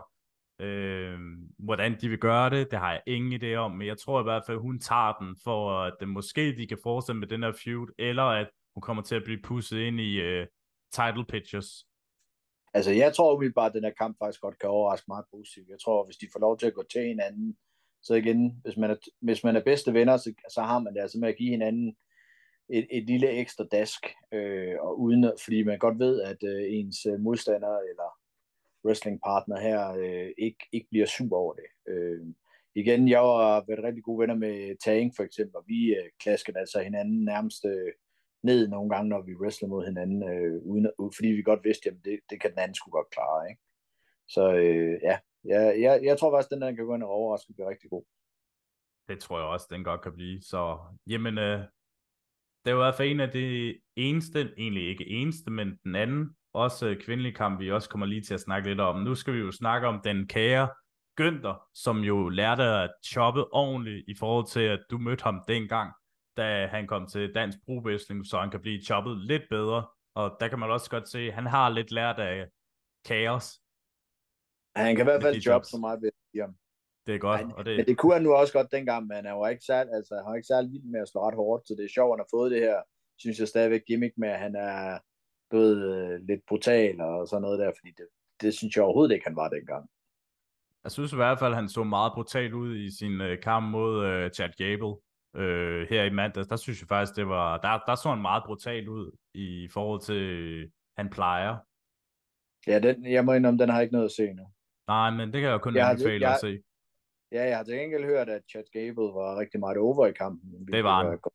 [0.64, 1.18] Øh,
[1.58, 4.22] hvordan de vil gøre det, det har jeg ingen idé om, men jeg tror i
[4.22, 7.42] hvert fald, at hun tager den, for at det måske de kan fortsætte med den
[7.42, 10.46] her feud, eller at hun kommer til at blive pusset ind i øh,
[10.92, 11.86] title pictures.
[12.74, 15.68] Altså, jeg tror umiddelbart, at den her kamp faktisk godt kan overraske meget positivt.
[15.68, 17.56] Jeg tror, hvis de får lov til at gå til hinanden,
[18.02, 21.00] så igen, hvis man er, hvis man er bedste venner, så, så har man det
[21.00, 21.96] altså med at give hinanden
[22.68, 24.00] et, et lille ekstra dask,
[24.32, 28.23] øh, og uden, fordi man godt ved, at øh, ens øh, modstander eller
[28.84, 31.68] wrestlingpartner her øh, ikke, ikke bliver sur over det.
[31.92, 32.26] Øh,
[32.74, 36.58] igen, jeg har været rigtig gode venner med Tang for eksempel, og vi øh, klaskede
[36.58, 37.92] altså hinanden nærmest øh,
[38.42, 41.90] ned nogle gange, når vi wrestler mod hinanden, øh, uden, øh, fordi vi godt vidste,
[41.90, 43.50] at det, det kan den anden skulle godt klare.
[43.50, 43.62] Ikke?
[44.28, 47.10] Så øh, ja, jeg, jeg, jeg tror faktisk, at den der kan gå ind og
[47.10, 48.04] overraske og blive rigtig god.
[49.08, 50.42] Det tror jeg også, den godt kan blive.
[50.42, 51.58] Så jamen, øh,
[52.60, 56.36] det er i hvert fald en af de eneste, egentlig ikke eneste, men den anden,
[56.54, 59.00] også kvindelig kamp, vi også kommer lige til at snakke lidt om.
[59.00, 60.68] Nu skal vi jo snakke om den kære
[61.20, 65.92] Günther, som jo lærte at choppe ordentligt i forhold til, at du mødte ham dengang,
[66.36, 69.86] da han kom til dansk brugvæsling, så han kan blive choppet lidt bedre.
[70.14, 72.46] Og der kan man også godt se, at han har lidt lært af
[73.04, 73.60] kaos.
[74.76, 76.54] Han kan i hvert fald job for mig ved ham.
[77.06, 77.46] Det er godt.
[77.46, 77.76] Men, og det...
[77.76, 80.24] men det kunne han nu også godt dengang, men han var ikke særlig, altså, han
[80.24, 82.24] var ikke særlig vild med at slå ret hårdt, så det er sjovt, at han
[82.24, 82.82] har fået det her,
[83.18, 84.98] synes jeg stadigvæk gimmick med, at han er
[85.50, 88.06] blevet øh, lidt brutal og sådan noget der, fordi det,
[88.40, 89.90] det synes jeg overhovedet ikke, han var dengang.
[90.84, 93.70] Jeg synes i hvert fald, at han så meget brutal ud i sin øh, kamp
[93.70, 94.94] mod øh, Chad Gable
[95.42, 96.48] øh, her i mandags.
[96.48, 100.00] Der synes jeg faktisk, det var, der, der så han meget brutal ud i forhold
[100.00, 101.56] til, øh, han plejer.
[102.66, 104.46] Ja, den, jeg må indrømme, den har ikke noget at se nu.
[104.88, 106.62] Nej, men det kan jeg jo kun anbefale at se.
[107.32, 110.66] Ja, jeg har til gengæld hørt, at Chad Gable var rigtig meget over i kampen.
[110.72, 111.18] Det var han.
[111.18, 111.34] Godt,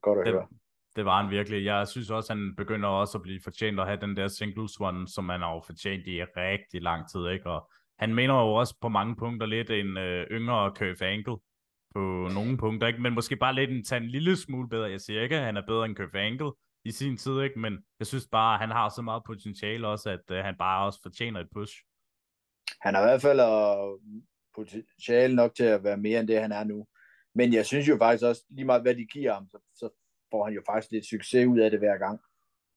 [0.00, 0.48] godt at det, høre.
[0.96, 1.64] Det var han virkelig.
[1.64, 5.08] Jeg synes også, han begynder også at blive fortjent at have den der singles one,
[5.08, 7.28] som han har jo fortjent i rigtig lang tid.
[7.28, 7.50] Ikke?
[7.50, 11.36] Og han mener jo også på mange punkter lidt en øh, yngre Kurt Angle
[11.94, 13.02] på nogle punkter, ikke?
[13.02, 14.90] men måske bare lidt en, tage en lille smule bedre.
[14.90, 16.52] Jeg siger ikke, at han er bedre end Kurt Angle
[16.84, 17.58] i sin tid, ikke?
[17.58, 20.86] men jeg synes bare, at han har så meget potentiale også, at øh, han bare
[20.86, 21.74] også fortjener et push.
[22.80, 24.22] Han har i hvert fald uh,
[24.54, 26.86] potentiale nok til at være mere end det, han er nu.
[27.34, 29.88] Men jeg synes jo faktisk også, lige meget hvad de giver ham, så, så
[30.32, 32.20] får han jo faktisk lidt succes ud af det hver gang.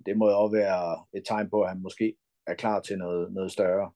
[0.06, 2.16] Det må jo også være et tegn på, at han måske
[2.48, 3.92] er klar til noget, noget større.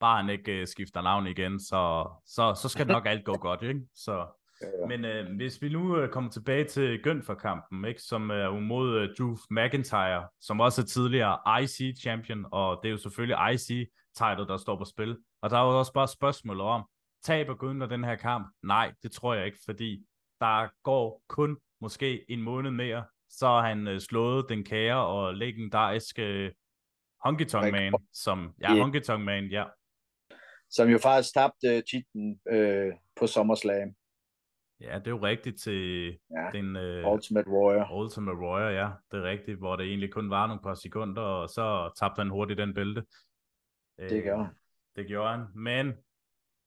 [0.00, 3.62] Bare han ikke uh, skifter navn igen, så, så, så skal nok alt gå godt,
[3.62, 3.80] ikke?
[3.94, 4.14] Så,
[4.62, 4.86] ja.
[4.88, 9.02] Men uh, hvis vi nu uh, kommer tilbage til Gønfer-kampen, ikke, som er uh, mod
[9.02, 14.56] uh, Drew McIntyre, som også er tidligere IC-champion, og det er jo selvfølgelig IC-title, der
[14.56, 15.18] står på spil.
[15.42, 16.84] Og der er jo også bare spørgsmål om,
[17.22, 18.54] taber Gunther den her kamp?
[18.62, 20.04] Nej, det tror jeg ikke, fordi
[20.40, 25.34] der går kun måske en måned mere, så har han øh, slået den kære og
[25.34, 26.52] legendariske øh,
[27.24, 28.78] Honky Tonk Man, som, ja, yeah.
[28.80, 29.64] Honky Tonk Man, ja.
[30.70, 33.94] Som jo faktisk tabte øh, titlen øh, på SummerSlam.
[34.80, 36.58] Ja, det er jo rigtigt til ja.
[36.58, 36.76] den...
[36.76, 38.02] Øh, Ultimate Warrior.
[38.02, 38.90] Ultimate Warrior, ja.
[39.10, 42.30] Det er rigtigt, hvor det egentlig kun var nogle par sekunder, og så tabte han
[42.30, 43.04] hurtigt den bælte.
[43.98, 44.54] Det gjorde han.
[44.96, 45.92] Det gjorde han, men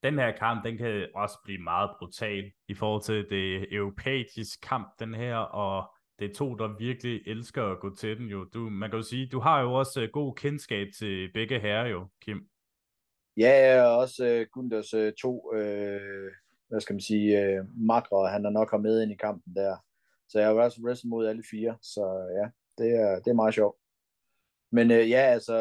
[0.04, 4.88] den her kamp, den kan også blive meget brutal i forhold til det europæiske kamp,
[5.00, 8.44] den her, og det er to, der virkelig elsker at gå til den jo.
[8.44, 11.88] Du, man kan jo sige, du har jo også øh, god kendskab til begge herrer
[11.88, 12.48] jo, Kim.
[13.38, 16.32] Ja, og også uh, Gunders uh, to, uh,
[16.70, 19.78] hvad skal man sige, uh, makre, han er nok har med ind i kampen der.
[20.30, 22.04] Så jeg har jo også wrestlet mod alle fire, så
[22.40, 22.46] ja,
[22.84, 23.78] det er, det er meget sjovt.
[24.72, 25.56] Men øh, ja, altså,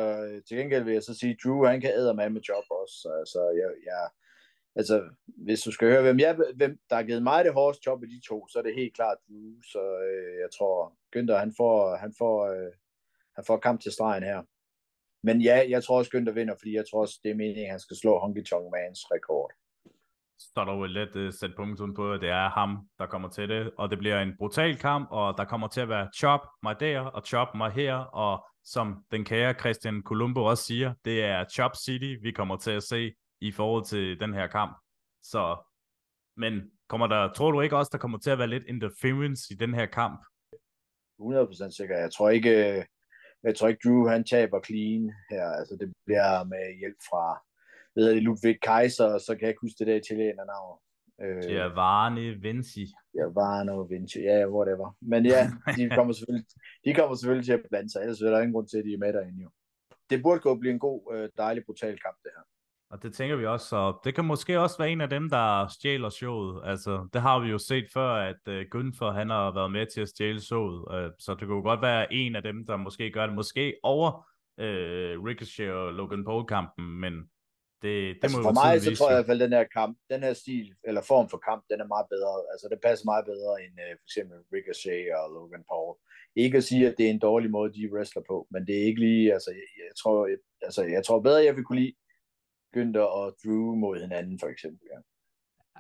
[0.48, 2.98] til gengæld vil jeg så sige, Drew, han kan æde med med job også.
[3.20, 4.08] Altså, jeg, jeg,
[4.76, 8.02] altså, hvis du skal høre, hvem, jeg, hvem der har givet mig det hårdeste job
[8.04, 9.62] i de to, så er det helt klart du.
[9.62, 12.72] Så øh, jeg tror, Günther, han får, han får, øh,
[13.36, 14.42] han får kamp til stregen her.
[15.22, 17.70] Men ja, jeg tror også, Günther vinder, fordi jeg tror også, det er meningen, at
[17.70, 19.50] han skal slå Honky Tonk Mans rekord.
[20.38, 23.28] Så der jo lidt øh, uh, sæt punktum på, at det er ham, der kommer
[23.28, 26.40] til det, og det bliver en brutal kamp, og der kommer til at være chop
[26.62, 31.24] mig der, og chop mig her, og som den kære Christian Columbo også siger, det
[31.24, 34.76] er Chop City, vi kommer til at se i forhold til den her kamp.
[35.22, 35.56] Så,
[36.36, 39.56] men kommer der, tror du ikke også, der kommer til at være lidt interference i
[39.56, 40.20] den her kamp?
[41.20, 41.96] 100% sikker.
[41.98, 42.86] Jeg tror ikke,
[43.42, 45.46] jeg tror ikke Drew han taber clean her.
[45.58, 47.42] Altså det bliver med hjælp fra
[47.94, 50.78] ved jeg, Ludwig Kaiser, og så kan jeg ikke huske det der italiener navn.
[51.22, 52.84] Øh, Varne Vinci.
[53.18, 54.96] Ja, Varne Vinci, ja, whatever.
[55.00, 55.42] Men ja,
[55.76, 56.46] de kommer selvfølgelig,
[56.84, 58.94] de kommer selvfølgelig til at blande sig, ellers er der ingen grund til, at de
[58.94, 59.50] er med derinde jo.
[60.10, 62.44] Det burde gå blive en god, øh, dejlig, brutal kamp, det her.
[62.90, 65.68] Og det tænker vi også, så det kan måske også være en af dem, der
[65.68, 66.62] stjæler showet.
[66.64, 70.00] Altså, det har vi jo set før, at uh, Gunther, han har været med til
[70.00, 70.78] at stjæle showet.
[70.78, 73.34] Uh, så det kunne godt være en af dem, der måske gør det.
[73.34, 74.10] Måske over
[74.64, 77.14] uh, Ricochet og Logan Paul-kampen, men
[77.82, 79.94] Det, det altså må for mig, så tror jeg i hvert fald, den her kamp,
[80.12, 82.34] den her stil, eller form for kamp, den er meget bedre.
[82.52, 85.92] Altså, det passer meget bedre end uh, for eksempel Ricochet og Logan Paul.
[86.44, 88.84] Ikke at sige, at det er en dårlig måde, de wrestler på, men det er
[88.88, 91.94] ikke lige, altså, jeg, jeg tror, jeg, altså, jeg tror bedre, jeg vil kunne lide
[92.76, 94.88] Günther og Drew mod hinanden, for eksempel.
[94.92, 95.00] Ja.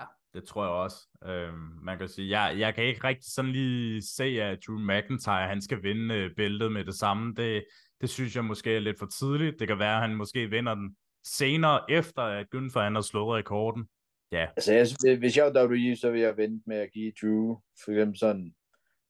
[0.00, 1.08] ja det tror jeg også.
[1.24, 5.48] Øhm, man kan sige, jeg, jeg kan ikke rigtig sådan lige se, at Drew McIntyre,
[5.48, 7.34] han skal vinde øh, bæltet med det samme.
[7.34, 7.64] Det,
[8.00, 9.60] det synes jeg måske er lidt for tidligt.
[9.60, 13.38] Det kan være, at han måske vinder den senere, efter at Günther han har slået
[13.38, 13.88] rekorden.
[14.32, 14.46] Ja.
[14.56, 17.90] Altså, jeg, hvis jeg var WWE, så vil jeg vente med at give Drew, for
[17.90, 18.54] eksempel sådan,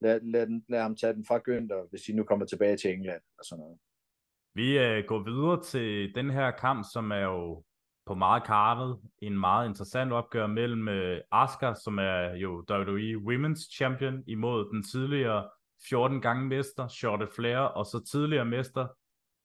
[0.01, 2.93] lad, lad, den, lad ham tage den fra Günther, hvis de nu kommer tilbage til
[2.93, 3.79] England og sådan noget.
[4.55, 7.65] Vi uh, går videre til den her kamp, som er jo
[8.11, 8.99] på meget kartet.
[9.23, 14.83] En meget interessant opgør mellem øh, Asuka, som er jo WWE Women's Champion, imod den
[14.83, 15.49] tidligere
[15.89, 18.87] 14 gange mester, Charlotte Flair, og så tidligere mester,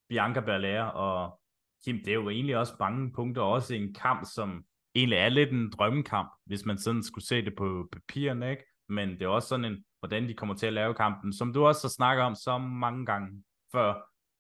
[0.10, 0.82] Bianca Belair.
[0.82, 1.40] Og
[1.84, 4.64] Kim, det er jo egentlig også mange punkter, også en kamp, som
[4.96, 8.64] egentlig er lidt en drømmekamp, hvis man sådan skulle se det på papirerne, ikke?
[8.90, 11.66] Men det er også sådan en, hvordan de kommer til at lave kampen, som du
[11.66, 13.94] også har snakket om så mange gange før.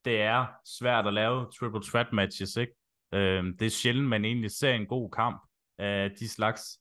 [0.06, 0.46] Det er
[0.80, 2.74] svært at lave triple threat matches, ikke?
[3.13, 5.41] Øh, det er sjældent, man egentlig ser en god kamp
[5.78, 6.80] af de slags.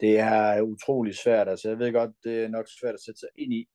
[0.00, 3.28] Det er utrolig svært, altså jeg ved godt, det er nok svært at sætte sig
[3.36, 3.68] ind i,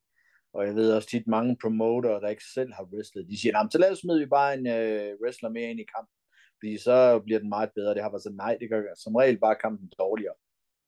[0.52, 3.78] og jeg ved også tit mange promoter, der ikke selv har wrestlet, de siger, så
[3.78, 6.18] lad os smide vi bare en øh, wrestler mere ind i kampen,
[6.58, 7.94] fordi så bliver den meget bedre.
[7.94, 10.34] Det har været så nej, det gør som regel bare kampen dårligere.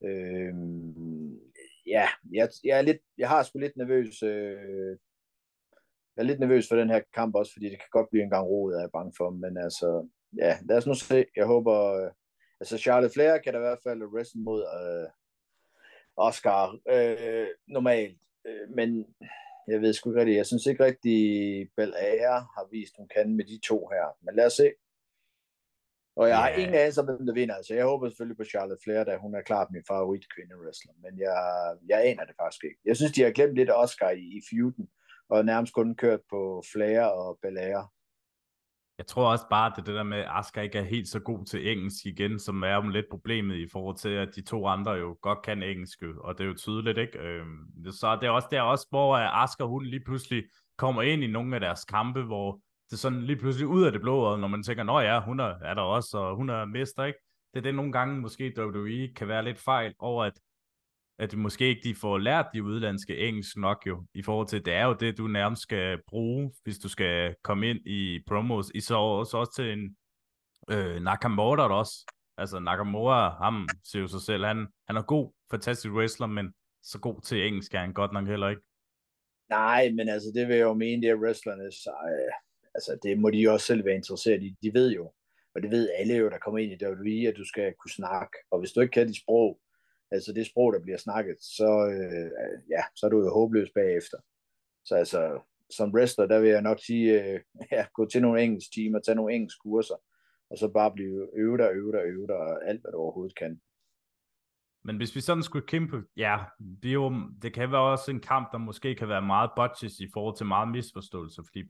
[0.05, 1.39] Øhm,
[1.87, 4.91] ja, jeg, jeg, er lidt, jeg har sgu lidt nervøs, øh,
[6.15, 8.31] jeg er lidt nervøs for den her kamp også, fordi det kan godt blive en
[8.31, 11.27] gang rodet, er jeg bange for, men altså, ja, lad os nu se.
[11.37, 12.11] Jeg håber, øh,
[12.61, 15.09] altså Charlotte Flair kan da i hvert fald wrestle mod øh,
[16.17, 19.15] Oscar øh, normalt, øh, men
[19.69, 21.19] jeg ved sgu ikke rigtigt, jeg synes ikke rigtig,
[21.77, 24.17] Belair har vist, hun kan med de to her.
[24.23, 24.73] Men lad os se.
[26.17, 26.43] Og jeg yeah.
[26.43, 27.55] har ingen anelse om, hvem der vinder.
[27.55, 30.25] Altså, jeg håber selvfølgelig på Charlotte Flair, da hun er klart min favorit
[30.63, 30.93] wrestler.
[31.03, 31.37] Men jeg,
[31.89, 32.81] jeg aner det faktisk ikke.
[32.85, 34.89] Jeg synes, de har glemt lidt Oscar i, i feuden,
[35.29, 37.93] og nærmest kun kørt på Flair og Belair.
[39.01, 41.21] Jeg tror også bare, at det, det der med, at Asger ikke er helt så
[41.21, 44.67] god til engelsk igen, som er jo lidt problemet i forhold til, at de to
[44.67, 47.19] andre jo godt kan engelsk, og det er jo tydeligt, ikke?
[47.19, 50.45] Øhm, så det er også der også, hvor øh, Asger hun lige pludselig
[50.79, 53.93] kommer ind i nogle af deres kampe, hvor det er sådan lige pludselig ud af
[53.93, 56.65] det blå, når man tænker, nå ja, hun er, er der også, og hun er
[56.65, 57.19] mester, ikke?
[57.55, 60.41] Det er det nogle gange måske WWE kan være lidt fejl over, at
[61.21, 64.75] at måske ikke de får lært de udlandske engelsk nok jo, i forhold til, det
[64.75, 68.81] er jo det, du nærmest skal bruge, hvis du skal komme ind i promos, i
[68.81, 69.97] så også, også til en
[70.71, 72.13] øh, Nakamura der også.
[72.39, 76.53] Altså Nakamura, ham ser jo sig selv, han, han er god, fantastisk wrestler, men
[76.83, 78.63] så god til engelsk er han godt nok heller ikke.
[79.49, 82.33] Nej, men altså det vil jeg jo mene, det er wrestlerne, så, øh,
[82.75, 84.57] altså det må de jo også selv være interesseret i.
[84.63, 85.13] De ved jo,
[85.55, 88.37] og det ved alle jo, der kommer ind i WWE, at du skal kunne snakke,
[88.51, 89.61] og hvis du ikke kan dit sprog,
[90.11, 92.31] altså det sprog, der bliver snakket, så, øh,
[92.71, 94.19] ja, så er du jo håbløs bagefter.
[94.85, 97.41] Så altså, som wrestler, der vil jeg nok sige, øh,
[97.73, 99.95] ja, gå til nogle engelsk timer, tage nogle engelsk kurser,
[100.51, 103.61] og så bare blive øvet og øvet og øvet og alt, hvad du overhovedet kan.
[104.85, 106.39] Men hvis vi sådan skulle kæmpe, ja,
[106.83, 110.01] det, er jo, det kan være også en kamp, der måske kan være meget budgets
[110.01, 111.63] i forhold til meget misforståelse, fordi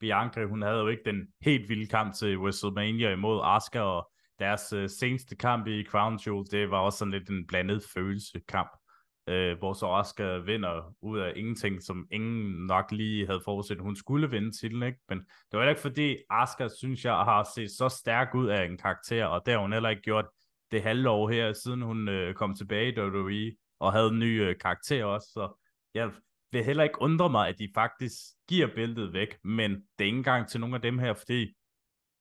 [0.00, 4.72] Bianca, hun havde jo ikke den helt vilde kamp til WrestleMania imod Asuka, og deres
[4.72, 8.70] øh, seneste kamp i Crown Jewel, det var også sådan lidt en blandet følelse kamp,
[9.28, 13.96] øh, hvor så Oscar vinder ud af ingenting, som ingen nok lige havde forudset, hun
[13.96, 14.98] skulle vinde titlen, ikke?
[15.08, 18.78] Men det var ikke fordi, Oscar, synes jeg, har set så stærk ud af en
[18.78, 20.26] karakter, og det har hun heller ikke gjort
[20.70, 24.42] det halve år her, siden hun øh, kom tilbage i WWE, og havde en ny
[24.42, 25.60] øh, karakter også, så
[25.94, 26.10] jeg
[26.52, 28.14] vil heller ikke undre mig, at de faktisk
[28.48, 31.54] giver bæltet væk, men det er ikke engang til nogle af dem her, fordi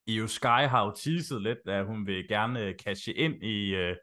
[0.07, 3.95] Io Sky har jo teaset lidt, at hun vil gerne øh, cashe ind i uh,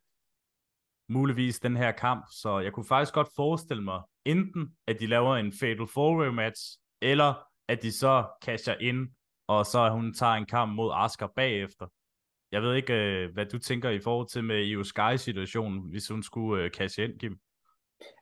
[1.08, 5.36] muligvis den her kamp, så jeg kunne faktisk godt forestille mig, enten at de laver
[5.36, 6.62] en Fatal 4 match,
[7.02, 9.08] eller at de så casher ind,
[9.48, 11.86] og så hun tager en kamp mod Asuka bagefter.
[12.52, 16.22] Jeg ved ikke, uh, hvad du tænker i forhold til med Io Sky-situationen, hvis hun
[16.22, 17.38] skulle uh, cashe ind, Kim.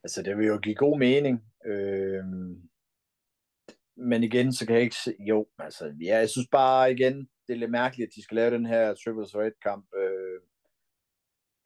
[0.04, 1.40] Altså, det vil jo give god mening.
[1.66, 2.24] Øh...
[3.96, 5.14] Men igen, så kan jeg ikke se...
[5.28, 8.54] Jo, altså, ja, jeg synes bare igen, det er lidt mærkeligt, at de skal lave
[8.54, 10.40] den her triple threat kamp, øh,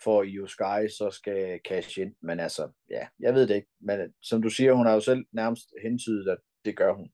[0.05, 2.15] for Io Sky så skal cash ind.
[2.21, 3.69] Men altså, ja, jeg ved det ikke.
[3.81, 7.13] Men øh, som du siger, hun har jo selv nærmest hentydet, at det gør hun.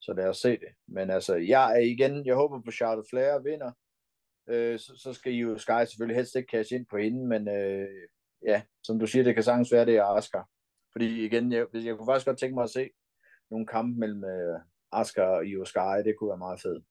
[0.00, 0.68] Så lad os se det.
[0.88, 3.72] Men altså, jeg er igen, jeg håber på Charlotte Flair vinder.
[4.48, 7.88] Øh, så, så skal Io Sky selvfølgelig helst ikke cash ind på hende, men øh,
[8.46, 10.42] ja, som du siger, det kan sagtens være, det er Asuka.
[10.92, 12.90] Fordi igen, jeg, jeg kunne faktisk godt tænke mig at se
[13.50, 14.60] nogle kampe mellem øh,
[14.92, 16.84] Asuka og Io Sky, det kunne være meget fedt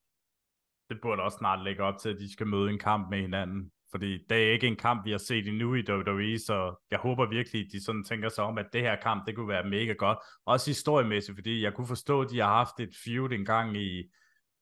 [0.90, 3.70] det burde også snart lægge op til, at de skal møde en kamp med hinanden.
[3.90, 7.28] Fordi det er ikke en kamp, vi har set endnu i WWE, så jeg håber
[7.28, 9.92] virkelig, at de sådan tænker sig om, at det her kamp, det kunne være mega
[9.92, 10.18] godt.
[10.46, 14.10] Også historiemæssigt, fordi jeg kunne forstå, at de har haft et feud engang i,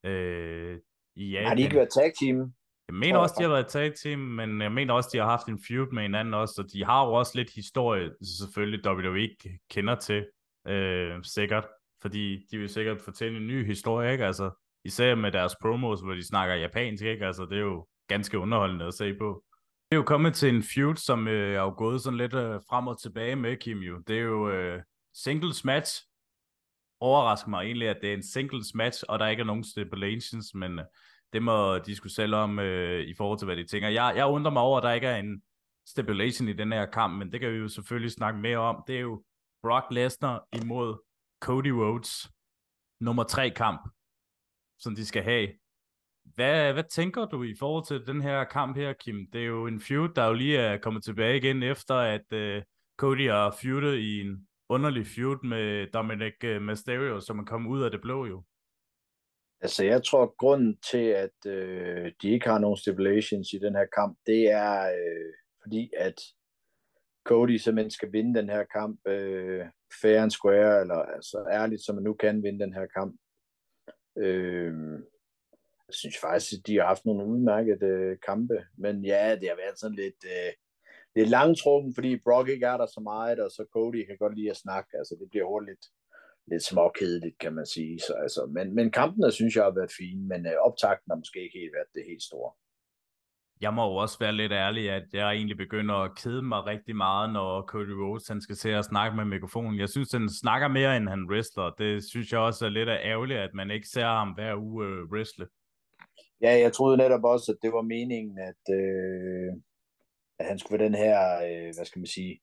[0.05, 0.79] øh,
[1.17, 1.49] i Japan.
[1.49, 2.37] Har de ikke været tag team?
[2.89, 5.47] Jeg mener også, de har været tag team, men jeg mener også, de har haft
[5.47, 9.29] en feud med hinanden også, og de har jo også lidt historie, selvfølgelig WWE
[9.71, 10.27] kender til,
[10.69, 11.67] øh, sikkert,
[12.03, 14.27] fordi de vil sikkert fortælle en ny historie, ikke?
[14.27, 14.51] Altså,
[14.89, 17.27] især med deres promos, hvor de snakker japansk, ikke?
[17.27, 19.45] Altså, det er jo ganske underholdende at se på.
[19.91, 22.61] Det er jo kommet til en feud, som øh, er jo gået sådan lidt øh,
[22.69, 23.99] frem og tilbage med Kim jo.
[24.07, 24.83] Det er jo øh,
[25.15, 26.03] singles match.
[27.01, 30.55] Overrasker mig egentlig, at det er en singles match, og der ikke er nogen stipulations,
[30.55, 30.85] men øh,
[31.33, 33.89] det må de skulle selv om øh, i forhold til, hvad de tænker.
[33.89, 35.43] Jeg, jeg undrer mig over, at der ikke er en
[35.87, 38.85] stipulation i den her kamp, men det kan vi jo selvfølgelig snakke mere om.
[38.87, 39.23] Det er jo
[39.63, 40.97] Brock Lesnar imod
[41.41, 42.31] Cody Rhodes.
[43.01, 43.89] Nummer tre kamp,
[44.79, 45.49] som de skal have.
[46.25, 49.27] Hvad, hvad tænker du i forhold til den her kamp her, Kim?
[49.33, 52.63] Det er jo en feud, der jo lige er kommet tilbage igen, efter at uh,
[52.97, 57.83] Cody har feudet i en underlig feud med Dominic øh, Mysterio, som er kommet ud
[57.83, 58.43] af det blå jo.
[59.61, 63.87] Altså, jeg tror, grunden til, at øh, de ikke har nogen stipulations i den her
[63.99, 66.15] kamp, det er øh, fordi, at
[67.25, 69.67] Cody simpelthen skal vinde den her kamp øh,
[70.03, 73.15] fair and square, eller altså ærligt, som man nu kan vinde den her kamp.
[74.19, 74.75] Øh,
[75.89, 79.57] jeg synes faktisk, at de har haft nogle udmærkede øh, kampe, men ja, det har
[79.57, 80.53] været sådan lidt, øh,
[81.17, 84.51] lidt langtrukken, fordi Brock ikke er der så meget, og så Cody kan godt lide
[84.51, 85.85] at snakke, altså det bliver hurtigt
[86.51, 88.01] lidt småkedeligt, kan man sige.
[88.01, 91.43] Så, altså, men, men kampene synes jeg har været fine, men øh, optakten har måske
[91.43, 92.53] ikke helt været det helt store.
[93.61, 96.97] Jeg må jo også være lidt ærlig, at jeg egentlig begynder at kede mig rigtig
[96.97, 99.81] meget, når Cody Rhodes han skal til at snakke med mikrofonen.
[99.81, 101.71] Jeg synes, han snakker mere, end han wrestler.
[101.79, 105.05] Det synes jeg også er lidt ærgerligt, at man ikke ser ham hver uge øh,
[105.05, 105.47] wrestle.
[106.41, 109.53] Ja, jeg troede netop også, at det var meningen, at, øh,
[110.39, 111.19] at han skulle være den her,
[111.49, 112.41] øh, hvad skal man sige,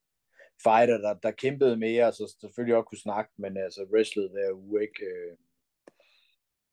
[0.63, 4.81] fighter, der, der kæmpede mere, så selvfølgelig også kunne snakke, men altså wrestlede hver uge,
[4.81, 5.05] ikke?
[5.05, 5.37] Øh.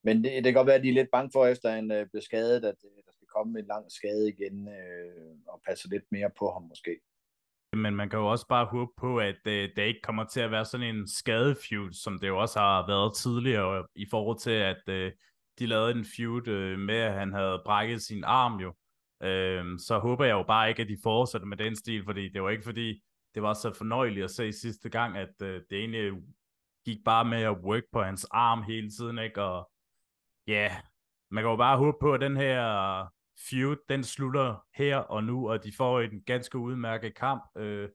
[0.04, 2.06] Men det, det kan godt være, at de er lidt bange for, efter han øh,
[2.10, 3.02] blev skadet, at øh,
[3.36, 7.00] komme en lang skade igen, øh, og passe lidt mere på ham måske.
[7.76, 10.50] Men man kan jo også bare håbe på, at øh, det ikke kommer til at
[10.50, 14.82] være sådan en skadefeud, som det jo også har været tidligere, i forhold til, at
[14.88, 15.12] øh,
[15.58, 18.74] de lavede en feud øh, med, at han havde brækket sin arm jo.
[19.22, 22.42] Øh, så håber jeg jo bare ikke, at de fortsætter med den stil, fordi det
[22.42, 23.02] var ikke fordi,
[23.34, 26.12] det var så fornøjeligt at se sidste gang, at øh, det egentlig
[26.84, 29.42] gik bare med at work på hans arm hele tiden, ikke?
[29.42, 29.70] Og
[30.46, 30.72] ja, yeah,
[31.30, 32.60] man kan jo bare håbe på, at den her
[33.50, 37.42] feud, den slutter her og nu, og de får en ganske udmærket kamp.
[37.56, 37.88] Øh,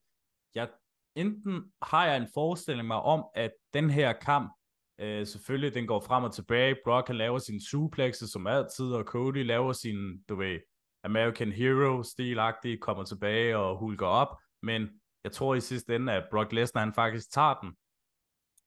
[0.56, 0.70] jeg,
[1.16, 4.52] enten har jeg en forestilling mig om, at den her kamp,
[5.00, 6.78] øh, selvfølgelig, den går frem og tilbage.
[6.84, 10.60] Brock kan lave sin suplexes som altid, og Cody laver sin, du ved,
[11.04, 14.90] American Hero-stilagtige, kommer tilbage og hulker op, men
[15.24, 17.76] jeg tror i sidste ende, at Brock Lesnar han faktisk tager den.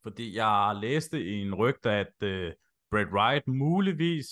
[0.03, 2.53] Fordi jeg læste i en rygte, at øh,
[2.91, 4.27] Bret Wright muligvis,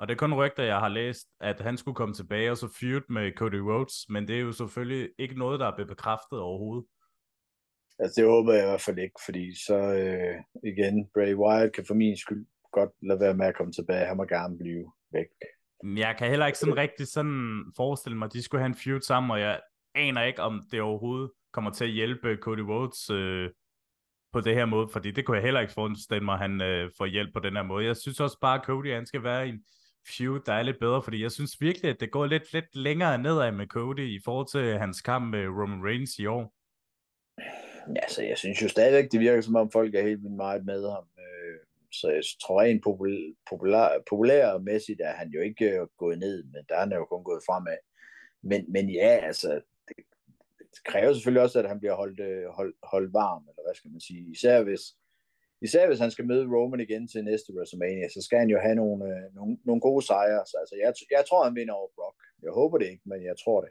[0.00, 2.68] og det er kun rygter, jeg har læst, at han skulle komme tilbage og så
[2.80, 6.38] feud med Cody Rhodes, men det er jo selvfølgelig ikke noget, der er blevet bekræftet
[6.38, 6.86] overhovedet.
[7.98, 10.34] Altså det håber jeg i hvert fald ikke, fordi så øh,
[10.70, 14.06] igen, Bray Wyatt kan for min skyld godt lade være med at komme tilbage.
[14.06, 15.26] Han må gerne blive væk.
[15.96, 19.00] Jeg kan heller ikke sådan rigtig sådan forestille mig, at de skulle have en feud
[19.00, 19.60] sammen, og jeg
[19.94, 23.50] aner ikke, om det overhovedet kommer til at hjælpe Cody Rhodes øh,
[24.32, 26.90] på det her måde, fordi det kunne jeg heller ikke forestille mig, at han øh,
[26.98, 27.84] får hjælp på den her måde.
[27.84, 29.64] Jeg synes også bare, at Cody han skal være i en
[30.08, 33.18] feud, der er lidt bedre, fordi jeg synes virkelig, at det går lidt, lidt længere
[33.18, 36.54] nedad med Cody i forhold til hans kamp med Roman Reigns i år.
[37.96, 40.64] Ja, så jeg synes jo stadigvæk, det virker som om folk er helt vildt meget
[40.64, 41.04] med ham.
[41.18, 41.58] Øh,
[41.92, 46.62] så jeg tror rent populær, populær, populærmæssigt er han jo ikke øh, gået ned, men
[46.68, 47.76] der er han jo kun gået fremad.
[48.42, 49.96] Men, men ja, altså, det
[50.84, 54.00] kræver selvfølgelig også, at han bliver holdt, øh, holdt, holdt varm, eller hvad skal man
[54.00, 54.30] sige.
[54.30, 54.80] Især hvis,
[55.62, 58.74] især hvis han skal møde Roman igen til næste WrestleMania, så skal han jo have
[58.74, 60.42] nogle, øh, nogle, nogle gode sejre.
[60.46, 62.18] Så altså, jeg, jeg tror, han vinder over Brock.
[62.42, 63.70] Jeg håber det ikke, men jeg tror det.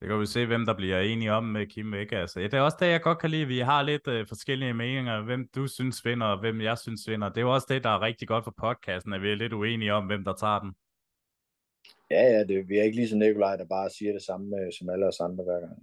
[0.00, 2.16] Det kan vi se, hvem der bliver enige om med Kim ikke?
[2.16, 3.46] Altså, det er også det, jeg godt kan lide.
[3.46, 7.28] Vi har lidt øh, forskellige meninger, hvem du synes vinder, og hvem jeg synes vinder.
[7.28, 9.52] Det er jo også det, der er rigtig godt for podcasten, at vi er lidt
[9.52, 10.72] uenige om, hvem der tager den.
[12.10, 14.88] Ja, ja, det, vi er ikke ligesom Nikolaj, der bare siger det samme øh, som
[14.88, 15.76] alle os andre hver gang.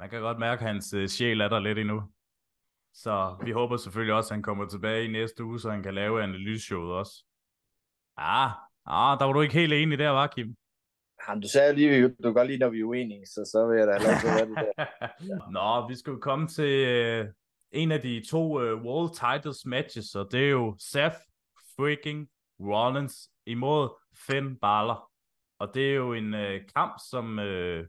[0.00, 2.02] Man kan godt mærke, at hans øh, sjæl er der lidt endnu.
[3.02, 5.94] Så vi håber selvfølgelig også, at han kommer tilbage i næste uge, så han kan
[5.94, 7.24] lave analyseshowet også.
[8.16, 8.50] Ah,
[8.86, 10.56] ah, der var du ikke helt enig der, var Kim?
[11.28, 13.78] Jamen, du sagde lige, du kan godt lide, når vi er uenige, så så vil
[13.78, 14.86] jeg da lov til at det der.
[15.20, 15.38] Ja.
[15.56, 17.28] Nå, vi skal komme til øh,
[17.72, 21.16] en af de to øh, World Titles matches, og det er jo Seth
[21.76, 22.28] freaking
[22.60, 23.88] Rollins imod
[24.26, 25.10] Finn Balor.
[25.58, 27.86] Og det er jo en øh, kamp, som øh,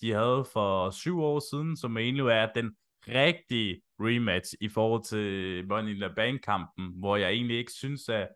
[0.00, 2.76] de havde for syv år siden, som egentlig er den
[3.08, 8.28] rigtige rematch i forhold til Money in the Bank-kampen, hvor jeg egentlig ikke synes, at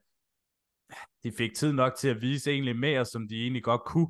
[1.24, 4.08] de fik tid nok til at vise egentlig mere, som de egentlig godt kunne.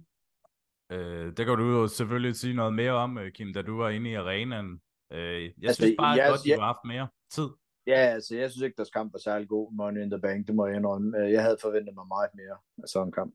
[0.92, 3.88] Øh, det kan du jo selvfølgelig sige noget mere om, øh, Kim, da du var
[3.88, 4.80] inde i arenaen.
[5.12, 7.48] Øh, jeg altså, synes bare jeg, godt, de jeg, har haft mere tid.
[7.86, 10.54] Ja, altså jeg synes ikke, deres kamp var særlig god, Money in the Bank, det
[10.54, 11.18] må jeg indrømme.
[11.18, 13.34] Øh, jeg havde forventet mig meget mere af sådan en kamp.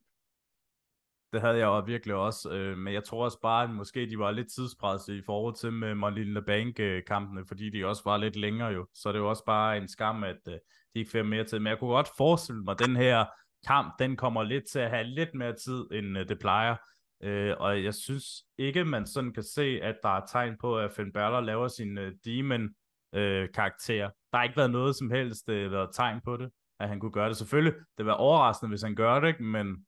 [1.34, 4.20] Det havde jeg jo virkelig også, øh, men jeg tror også bare, at måske de
[4.20, 8.18] var lidt tidspresset i forhold til med Marlene in the Bank-kampene, fordi de også var
[8.18, 8.88] lidt længere jo.
[8.94, 10.60] Så det er jo også bare en skam, at øh, de
[11.00, 11.60] ikke fik mere tid.
[11.60, 13.26] Men jeg kunne godt forestille mig, at den her
[13.68, 16.76] kamp, den kommer lidt til at have lidt mere tid, end øh, det plejer.
[17.24, 18.26] Øh, og jeg synes
[18.58, 21.98] ikke, man sådan kan se, at der er tegn på, at Finn Balor laver sin
[21.98, 24.06] øh, demon-karakter.
[24.06, 27.00] Øh, der har ikke været noget som helst øh, været tegn på det, at han
[27.00, 27.38] kunne gøre det.
[27.38, 29.86] Selvfølgelig, det var overraskende, hvis han gør det, men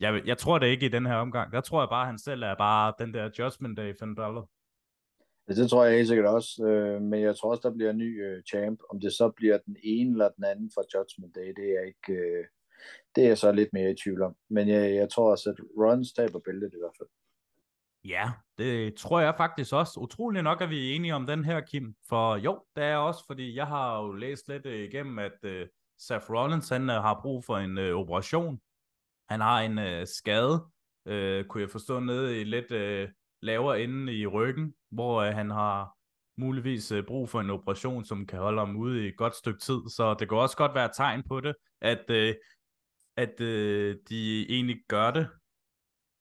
[0.00, 1.52] jeg, jeg tror det ikke i den her omgang.
[1.52, 4.50] Der tror jeg bare, at han selv er bare den der Judgment Day, Finn Balor.
[5.48, 7.98] Ja, det tror jeg helt sikkert også, øh, men jeg tror også, der bliver en
[7.98, 8.80] ny øh, champ.
[8.90, 12.12] Om det så bliver den ene eller den anden fra Judgment Day, det er ikke...
[12.12, 12.44] Øh,
[13.16, 14.34] det er jeg så lidt mere i tvivl om.
[14.50, 17.08] Men jeg, jeg tror også, at Runs taber bæltet i hvert fald.
[18.04, 20.00] Ja, det tror jeg faktisk også.
[20.00, 21.94] Utrolig nok er vi enige om den her, Kim.
[22.08, 25.50] For jo, det er også, fordi jeg har jo læst lidt øh, igennem, at uh,
[25.98, 28.60] Seth Rollins han, uh, har brug for en uh, operation.
[29.28, 30.64] Han har en øh, skade,
[31.06, 33.08] øh, kunne jeg forstå, nede i lidt øh,
[33.42, 35.96] lavere ende i ryggen, hvor øh, han har
[36.36, 39.60] muligvis øh, brug for en operation, som kan holde ham ude i et godt stykke
[39.60, 39.80] tid.
[39.96, 42.34] Så det kan også godt være et tegn på det, at, øh,
[43.16, 45.28] at øh, de egentlig gør det,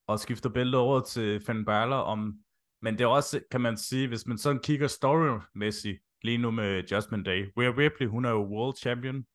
[0.07, 1.97] og skifter bæltet over til Finn Balor.
[1.97, 2.33] Om,
[2.81, 6.83] men det er også, kan man sige, hvis man sådan kigger storymæssigt lige nu med
[6.91, 7.51] Judgment Day.
[7.57, 9.25] Rhea Ripley, hun er jo world champion.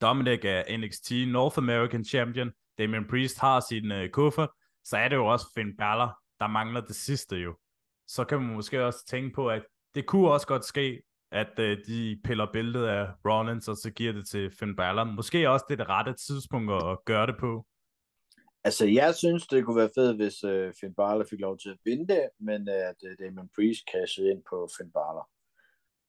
[0.00, 2.50] Dominic er NXT North American champion.
[2.78, 4.48] Damian Priest har sin uh, kuffert.
[4.84, 7.56] Så er det jo også Finn Balor, der mangler det sidste jo.
[8.06, 9.62] Så kan man måske også tænke på, at
[9.94, 11.02] det kunne også godt ske,
[11.32, 15.04] at uh, de piller billedet af Rollins, og så giver det til Finn Balor.
[15.04, 17.66] Måske også det, det rette tidspunkt at gøre det på.
[18.64, 21.78] Altså, jeg synes, det kunne være fedt, hvis uh, Finn Balor fik lov til at
[21.84, 25.28] vinde det, men uh, at uh, Damon Priest cashede ind på Finn Balor.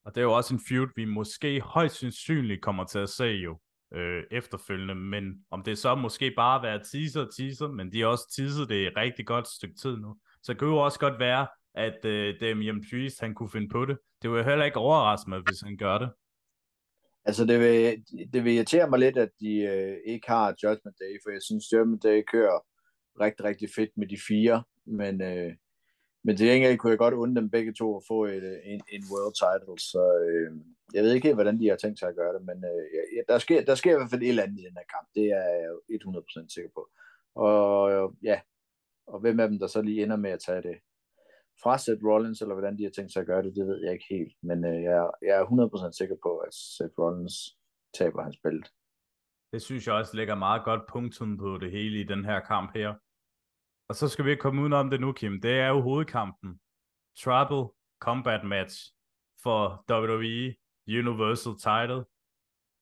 [0.05, 3.25] Og det er jo også en feud, vi måske højst sandsynligt kommer til at se
[3.25, 3.59] jo
[3.93, 8.33] øh, efterfølgende, men om det så måske bare være teaser teaser, men de har også
[8.35, 10.15] teaset det et rigtig godt stykke tid nu.
[10.43, 13.85] Så det kunne jo også godt være, at øh, Damien Priest, han kunne finde på
[13.85, 13.97] det.
[14.21, 16.09] Det vil jeg heller ikke overraske mig, hvis han gør det.
[17.25, 21.13] Altså, det vil, det vil irritere mig lidt, at de øh, ikke har Judgment Day,
[21.23, 22.59] for jeg synes, Judgment Day kører
[23.19, 25.53] rigtig, rigtig fedt med de fire, men, øh,
[26.23, 28.81] men til gengæld kunne jeg godt undre dem begge to at få et, øh, en,
[28.95, 30.51] en world title, så øh,
[30.93, 32.83] jeg ved ikke helt, hvordan de har tænkt sig at gøre det, men øh,
[33.15, 35.07] ja, der, sker, der sker i hvert fald et eller andet i den her kamp,
[35.15, 35.47] det er
[35.89, 36.89] jeg 100% sikker på.
[37.35, 38.41] Og øh, ja,
[39.07, 40.77] og hvem af dem, der så lige ender med at tage det
[41.63, 43.93] fra Seth Rollins, eller hvordan de har tænkt sig at gøre det, det ved jeg
[43.93, 44.33] ikke helt.
[44.43, 45.45] Men øh, jeg, jeg er
[45.89, 47.57] 100% sikker på, at Seth Rollins
[47.93, 48.69] taber hans bælte.
[49.51, 52.73] Det synes jeg også lægger meget godt punktum på det hele i den her kamp
[52.75, 52.93] her.
[53.89, 55.41] Og så skal vi komme udenom det nu, Kim.
[55.41, 56.59] Det er jo hovedkampen.
[57.23, 58.93] Trouble Combat Match
[59.43, 60.55] for WWE
[60.87, 62.05] Universal Title.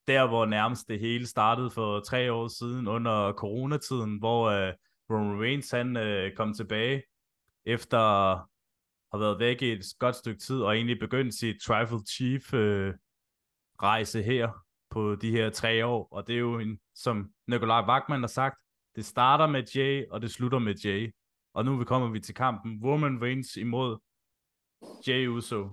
[0.08, 4.74] Der, hvor nærmest det hele startede for tre år siden under coronatiden, hvor uh,
[5.10, 7.04] Roman Reigns han uh, kom tilbage
[7.66, 7.98] efter
[9.12, 12.94] har været væk i et godt stykke tid, og egentlig begyndt sit Trifle Chief øh,
[13.84, 14.52] rejse her
[14.90, 18.58] på de her tre år, og det er jo en, som Nikolaj Wagman har sagt,
[18.96, 21.14] det starter med Jay, og det slutter med Jay.
[21.54, 23.98] Og nu kommer vi til kampen Woman Reigns imod
[25.08, 25.70] Jay Uso.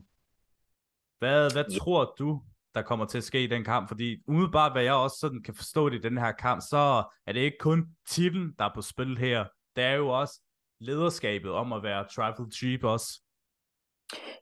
[1.18, 2.42] Hvad, hvad tror du,
[2.74, 3.88] der kommer til at ske i den kamp?
[3.88, 7.32] Fordi umiddelbart, hvad jeg også sådan kan forstå det i den her kamp, så er
[7.32, 9.44] det ikke kun titlen, der er på spil her.
[9.76, 10.40] Det er jo også
[10.80, 13.22] lederskabet om at være tribal chief også.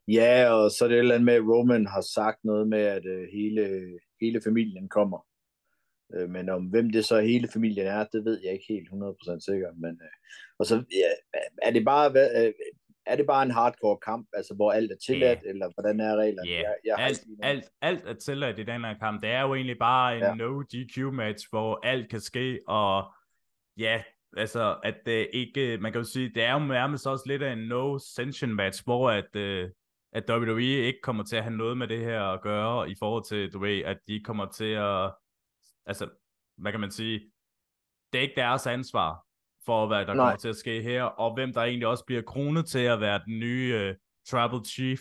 [0.07, 2.79] Ja, og så er det et eller andet med, at Roman har sagt noget med,
[2.79, 3.63] at uh, hele,
[4.21, 5.27] hele familien kommer.
[6.15, 9.39] Uh, men om hvem det så hele familien er, det ved jeg ikke helt 100%
[9.39, 9.73] sikker.
[9.73, 10.15] Men, uh,
[10.59, 12.09] og så ja, er det bare...
[12.11, 12.53] Uh,
[13.07, 15.53] er det bare en hardcore kamp, altså hvor alt er tilladt, yeah.
[15.53, 16.49] eller hvordan er reglerne?
[16.49, 16.63] Yeah.
[16.63, 19.21] Jeg, jeg alt, alt, alt er tilladt i den her kamp.
[19.21, 20.35] Det er jo egentlig bare en ja.
[20.35, 23.13] no DQ match, hvor alt kan ske, og
[23.77, 24.03] ja,
[24.37, 27.53] altså, at det ikke, man kan jo sige, det er jo nærmest også lidt af
[27.53, 29.69] en no-sanction match, hvor at, uh,
[30.13, 33.23] at WWE ikke kommer til at have noget med det her at gøre, i forhold
[33.25, 35.11] til, du ved, at de kommer til at,
[35.85, 36.09] altså,
[36.57, 37.31] hvad kan man sige,
[38.13, 39.26] det er ikke deres ansvar
[39.67, 40.25] for, hvad der Nej.
[40.25, 43.21] kommer til at ske her, og hvem der egentlig også bliver kronet til at være
[43.25, 43.95] den nye uh,
[44.29, 44.99] Tribal Chief,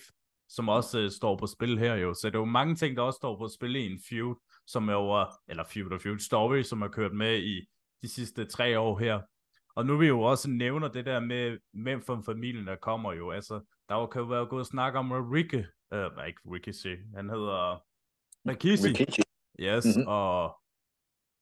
[0.49, 2.15] som også uh, står på spil her jo.
[2.15, 4.35] Så det er jo mange ting, der også står på spil i en feud,
[4.67, 7.67] som er over, eller feud og feud story, som er kørt med i
[8.03, 9.21] de sidste tre år her.
[9.77, 13.13] Og nu vil vi jo også nævner det der med, hvem fra familien der kommer
[13.13, 13.31] jo.
[13.31, 17.83] Altså, der kan jo være gået snak om Ricky, øh, ikke Ricky, han hedder
[18.49, 18.89] Rikishi.
[18.89, 19.23] Rikishi.
[19.61, 20.09] Yes, mm-hmm.
[20.09, 20.61] og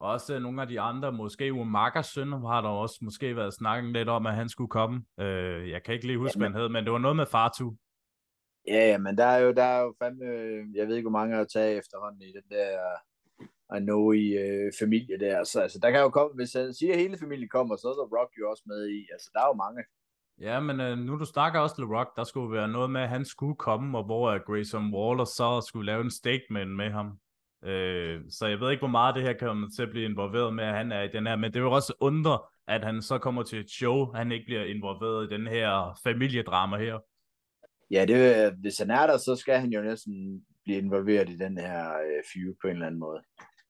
[0.04, 4.08] også nogle af de andre, måske Umagas søn, har der også måske været snakken lidt
[4.08, 5.04] om, at han skulle komme.
[5.20, 6.52] Øh, jeg kan ikke lige huske, ja, men...
[6.52, 7.74] hvad han hed, men det var noget med Fatu.
[8.68, 10.24] Ja, ja, men der er jo, der er jo fandme,
[10.74, 12.68] jeg ved ikke, hvor mange har taget efterhånden i den der
[13.76, 15.44] I know i øh, familie der.
[15.44, 17.94] Så altså, der kan jo komme, hvis jeg siger, at hele familien kommer, så er
[17.94, 19.06] der Rock jo også med i.
[19.12, 19.84] Altså, der er jo mange.
[20.40, 23.08] Ja, men øh, nu du snakker også til Rock, der skulle være noget med, at
[23.08, 27.18] han skulle komme, og hvor Grayson Waller så skulle lave en statement med ham.
[27.64, 30.64] Øh, så jeg ved ikke, hvor meget det her kommer til at blive involveret med,
[30.64, 32.38] at han er i den her, men det vil også undre,
[32.68, 36.76] at han så kommer til et show, han ikke bliver involveret i den her familiedrama
[36.76, 36.98] her.
[37.90, 41.58] Ja, det, hvis han er der, så skal han jo næsten blive involveret i den
[41.58, 43.20] her øh, feud på en eller anden måde.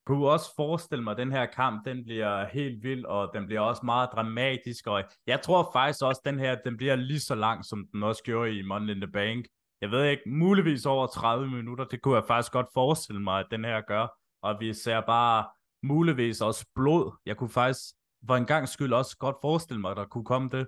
[0.06, 3.60] Kunne også forestille mig, at den her kamp, den bliver helt vild, og den bliver
[3.60, 7.34] også meget dramatisk, og jeg tror faktisk også, at den her, den bliver lige så
[7.34, 9.46] lang, som den også gjorde i Money in the Bank
[9.84, 13.46] jeg ved ikke, muligvis over 30 minutter, det kunne jeg faktisk godt forestille mig, at
[13.50, 15.46] den her gør, og vi ser bare
[15.82, 17.16] muligvis også blod.
[17.26, 17.82] Jeg kunne faktisk
[18.26, 20.66] for en gang skyld også godt forestille mig, at der kunne komme det.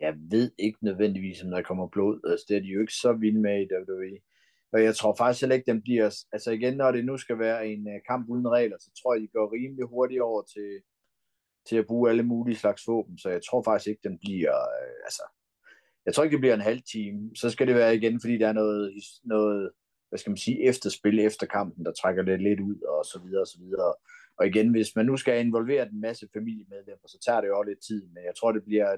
[0.00, 2.20] Jeg ved ikke nødvendigvis, om der kommer blod.
[2.30, 4.18] Altså, det er de jo ikke så vilde med i WWE.
[4.72, 6.24] Og jeg tror faktisk heller ikke, den bliver...
[6.32, 9.22] Altså igen, når det nu skal være en øh, kamp uden regler, så tror jeg,
[9.22, 10.82] de går rimelig hurtigt over til,
[11.68, 13.18] til at bruge alle mulige slags våben.
[13.18, 14.54] Så jeg tror faktisk ikke, den bliver...
[14.54, 15.22] Øh, altså,
[16.06, 17.36] jeg tror ikke, det bliver en halv time.
[17.36, 18.92] Så skal det være igen, fordi der er noget,
[19.24, 19.70] noget
[20.08, 23.40] hvad skal man sige, efterspil efter kampen, der trækker det lidt ud, og så videre,
[23.40, 23.94] og så videre.
[24.38, 27.68] Og igen, hvis man nu skal involvere en masse familiemedlemmer, så tager det jo også
[27.68, 28.96] lidt tid, men jeg tror, det bliver,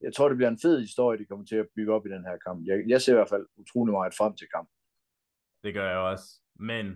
[0.00, 2.24] jeg tror, det bliver en fed historie, de kommer til at bygge op i den
[2.24, 2.66] her kamp.
[2.66, 4.74] Jeg, jeg ser i hvert fald utrolig meget frem til kampen.
[5.64, 6.28] Det gør jeg også.
[6.58, 6.86] Men,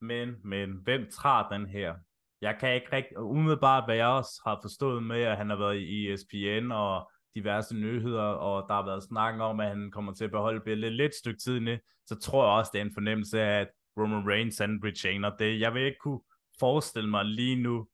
[0.00, 1.94] men, men, hvem træder den her?
[2.40, 5.76] Jeg kan ikke rigtig, umiddelbart, hvad jeg også har forstået med, at han har været
[5.76, 10.24] i ESPN, og diverse nyheder, og der har været snak om, at han kommer til
[10.24, 13.40] at beholde billedet lidt stykke tid inde, så tror jeg også, det er en fornemmelse
[13.40, 13.68] af, at
[13.98, 15.60] Roman Reigns and retainer det.
[15.60, 16.20] Jeg vil ikke kunne
[16.60, 17.88] forestille mig lige nu,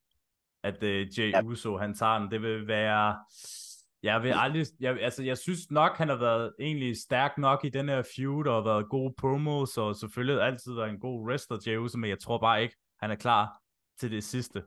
[0.63, 1.41] at uh, Jay ja.
[1.43, 2.31] Uso, han tager den.
[2.31, 3.17] Det vil være...
[4.03, 4.65] Jeg vil aldrig...
[4.79, 8.47] Jeg, altså, jeg synes nok, han har været egentlig stærk nok i den her feud,
[8.47, 12.19] og været gode promos, og selvfølgelig altid været en god wrestler, Jay Uso, men jeg
[12.19, 13.59] tror bare ikke, han er klar
[13.99, 14.63] til det sidste.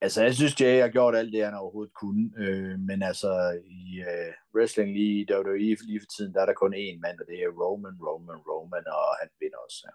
[0.00, 2.30] Altså, jeg synes, Jay har gjort alt det, han overhovedet kunne.
[2.38, 6.62] Øh, men altså, i øh, wrestling lige i WWE lige for tiden, der er der
[6.62, 9.80] kun én mand, og det er Roman, Roman, Roman, og han vinder også.
[9.84, 9.94] Ja.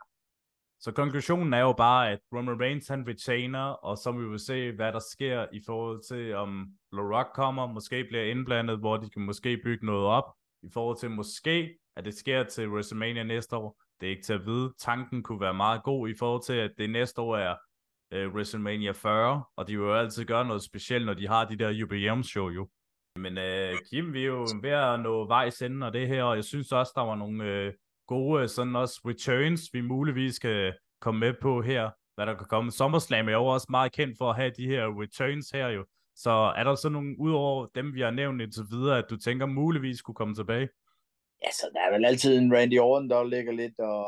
[0.80, 4.72] Så konklusionen er jo bare, at Roman Reigns han retainer, og så vil vi se,
[4.72, 6.50] hvad der sker i forhold til, om
[6.94, 10.34] The Rock kommer, måske bliver indblandet, hvor de kan måske bygge noget op,
[10.64, 13.82] i forhold til måske, at det sker til WrestleMania næste år.
[14.00, 14.74] Det er ikke til at vide.
[14.80, 17.56] Tanken kunne være meget god i forhold til, at det næste år er
[18.12, 21.58] øh, WrestleMania 40, og de vil jo altid gøre noget specielt, når de har de
[21.58, 22.68] der jubilæumsshow jo.
[23.16, 26.36] Men øh, Kim, vi er jo ved at nå vejs ende og det her, og
[26.36, 27.74] jeg synes også, der var nogle øh,
[28.08, 32.72] gode sådan også returns, vi muligvis kan komme med på her, hvad der kan komme.
[32.72, 35.86] SummerSlam er jo også meget kendt for at have de her returns her jo.
[36.16, 39.46] Så er der så nogle, udover dem, vi har nævnt indtil videre, at du tænker
[39.46, 40.70] muligvis kunne komme tilbage?
[41.44, 44.06] Ja, så der er vel altid en Randy Orton, der ligger lidt og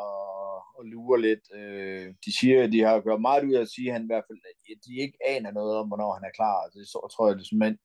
[0.78, 1.44] og lurer lidt.
[1.60, 4.12] Øh, de siger, at de har gjort meget ud af at sige, at han i
[4.12, 4.40] hvert fald,
[4.72, 6.70] at de ikke aner noget om, hvornår han er klar.
[6.74, 7.78] Det så, tror jeg, det er som en,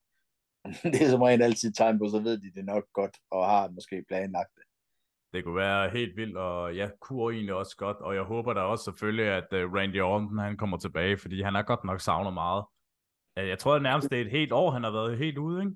[0.92, 3.68] det er som rent altid tegn på, så ved de det nok godt, og har
[3.68, 4.64] måske planlagt det.
[5.32, 8.60] Det kunne være helt vildt, og ja, kunne egentlig også godt, og jeg håber da
[8.60, 12.34] også selvfølgelig, at uh, Randy Orton han kommer tilbage, fordi han har godt nok savnet
[12.34, 12.64] meget.
[13.36, 15.74] Jeg tror at nærmest, det er et helt år, han har været helt ude, ikke?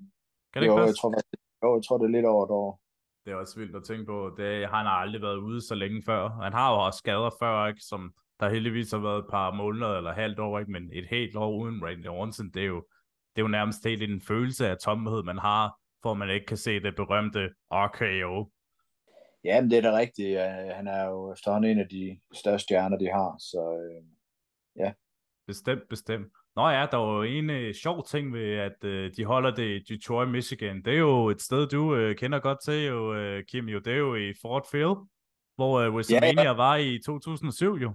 [0.53, 0.89] Kan det jo, ikke passe?
[0.89, 2.82] Jeg tror, jo, jeg tror, det er lidt over et år
[3.25, 4.35] det er også vildt at tænke på.
[4.37, 6.29] Det, han har aldrig været ude så længe før.
[6.29, 7.81] Han har jo også skader før, ikke?
[7.81, 10.71] som der heldigvis har været et par måneder eller halvt år, ikke?
[10.71, 12.85] men et helt år uden Randy Orton, det er jo,
[13.35, 16.57] det er jo nærmest helt en følelse af tomhed, man har, for man ikke kan
[16.57, 18.51] se det berømte RKO.
[19.43, 20.39] Ja, men det er da rigtigt.
[20.73, 24.03] Han er jo efterhånden en af de største stjerner, de har, så øh,
[24.75, 24.93] ja.
[25.47, 26.27] Bestemt, bestemt.
[26.55, 29.67] Nå ja, der var jo en uh, sjov ting ved, at uh, de holder det
[29.75, 30.81] i Detroit, Michigan.
[30.85, 33.69] Det er jo et sted, du uh, kender godt til, jo, uh, Kim.
[33.69, 33.79] Jo.
[33.79, 34.97] Det er jo i Fort Field,
[35.55, 36.53] hvor uh, WrestleMania ja, ja.
[36.53, 37.91] var i 2007 jo.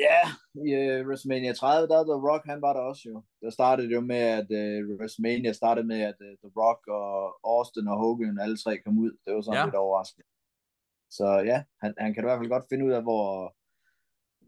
[0.00, 0.22] Ja,
[0.54, 3.22] i uh, WrestleMania 30, der The Rock, han var der også jo.
[3.42, 7.10] Der startede jo med, at uh, WrestleMania startede med, at uh, The Rock og
[7.44, 9.12] Austin og Hogan, alle tre kom ud.
[9.24, 9.64] Det var sådan ja.
[9.64, 10.26] lidt overraskende.
[11.10, 13.54] Så ja, han, han kan i hvert fald godt finde ud af, hvor,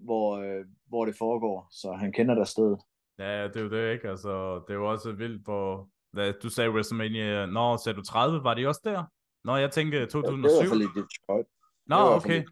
[0.06, 1.68] hvor, uh, hvor det foregår.
[1.70, 2.80] Så han kender der stedet.
[3.18, 4.08] Ja, det er jo det, ikke?
[4.08, 5.88] Altså, det er jo også vildt, hvor...
[6.12, 7.46] Hvad, du sagde WrestleMania...
[7.46, 8.44] Nå, sagde du 30?
[8.44, 9.04] Var det også der?
[9.44, 10.48] Nå, jeg tænkte 2007.
[10.48, 11.46] Ja, det var Detroit.
[11.86, 12.44] Nå, okay.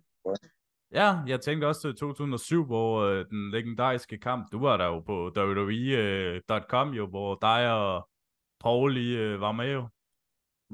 [0.92, 5.00] Ja, jeg tænkte også til 2007, hvor øh, den legendariske kamp, du var der jo
[5.00, 8.08] på WWE.com jo, hvor dig og
[8.60, 9.88] Paul lige øh, var med jo.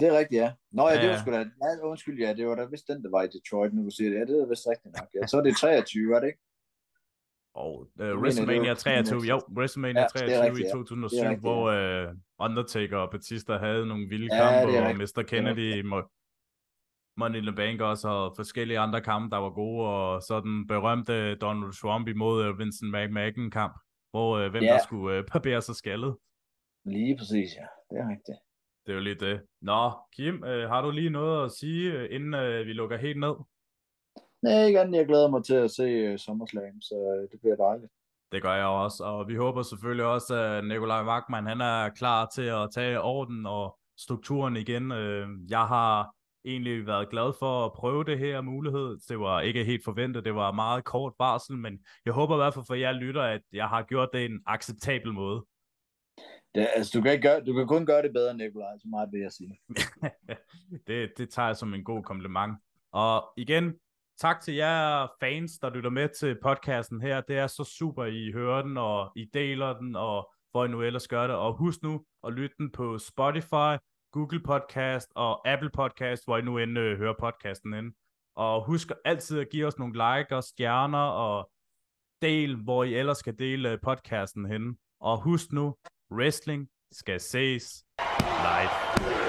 [0.01, 0.53] Det er rigtigt, ja.
[0.71, 3.03] Nå ja, Ja, det var sgu da, ja, undskyld, ja, det var da vist den,
[3.05, 4.19] der var i Detroit, nu du siger det.
[4.19, 5.09] Ja, det er vist rigtigt nok.
[5.15, 6.41] Ja, så er det 23, er det ikke?
[7.65, 10.73] Og uh, WrestleMania var 23, jo, WrestleMania Ja, det er 23 rigtigt, i ja.
[10.73, 11.63] 2007, Det er rigtigt, hvor
[12.09, 14.97] uh, Undertaker og Batista havde nogle vilde Ja, kampe, og.
[15.03, 15.23] Mr.
[15.31, 16.09] Kennedy, Mo-
[17.21, 20.67] Money in the Bank også, og forskellige andre kampe, der var gode, og så den
[20.67, 23.75] berømte Donald Trump imod uh, Vincent McMahon kamp,
[24.13, 24.73] hvor uh, hvem Ja.
[24.73, 26.17] der skulle uh, barbere sig skaldet.
[26.85, 27.67] Lige præcis, ja.
[27.91, 28.39] Det er rigtigt.
[28.87, 29.37] Det er jo lige det.
[29.63, 29.83] Nå,
[30.17, 33.35] Kim, øh, har du lige noget at sige, øh, inden øh, vi lukker helt ned?
[34.43, 37.57] Nej, ikke andet, jeg glæder mig til at se uh, SummerSlam, så uh, det bliver
[37.57, 37.93] dejligt.
[38.33, 42.27] Det gør jeg også, og vi håber selvfølgelig også, at Nikolaj Wagman, han er klar
[42.35, 44.93] til at tage orden og strukturen igen.
[44.93, 46.15] Øh, Jeg har
[46.45, 48.99] egentlig været glad for at prøve det her mulighed.
[49.09, 52.55] Det var ikke helt forventet, det var meget kort varsel, men jeg håber i hvert
[52.55, 55.45] fald for jer lytter, at jeg har gjort det en acceptabel måde.
[56.55, 59.09] Det, altså, du kan, ikke gøre, du kan kun gøre det bedre, Nikolaj, så meget
[59.13, 59.61] vil jeg sige.
[60.87, 62.53] det, det tager jeg som en god kompliment.
[62.93, 63.75] Og igen,
[64.21, 67.21] tak til jer fans, der lytter med til podcasten her.
[67.21, 70.83] Det er så super, I hører den, og I deler den, og hvor I nu
[70.83, 71.37] ellers gør det.
[71.37, 73.77] Og husk nu at lytte den på Spotify,
[74.13, 77.93] Google Podcast og Apple Podcast, hvor I nu end øh, hører podcasten ind.
[78.37, 81.51] Og husk altid at give os nogle like og stjerner, og
[82.23, 84.79] del, hvor I ellers skal dele øh, podcasten hen.
[85.01, 85.75] Og husk nu,
[86.13, 87.85] wrestling skal ses
[88.19, 89.28] live.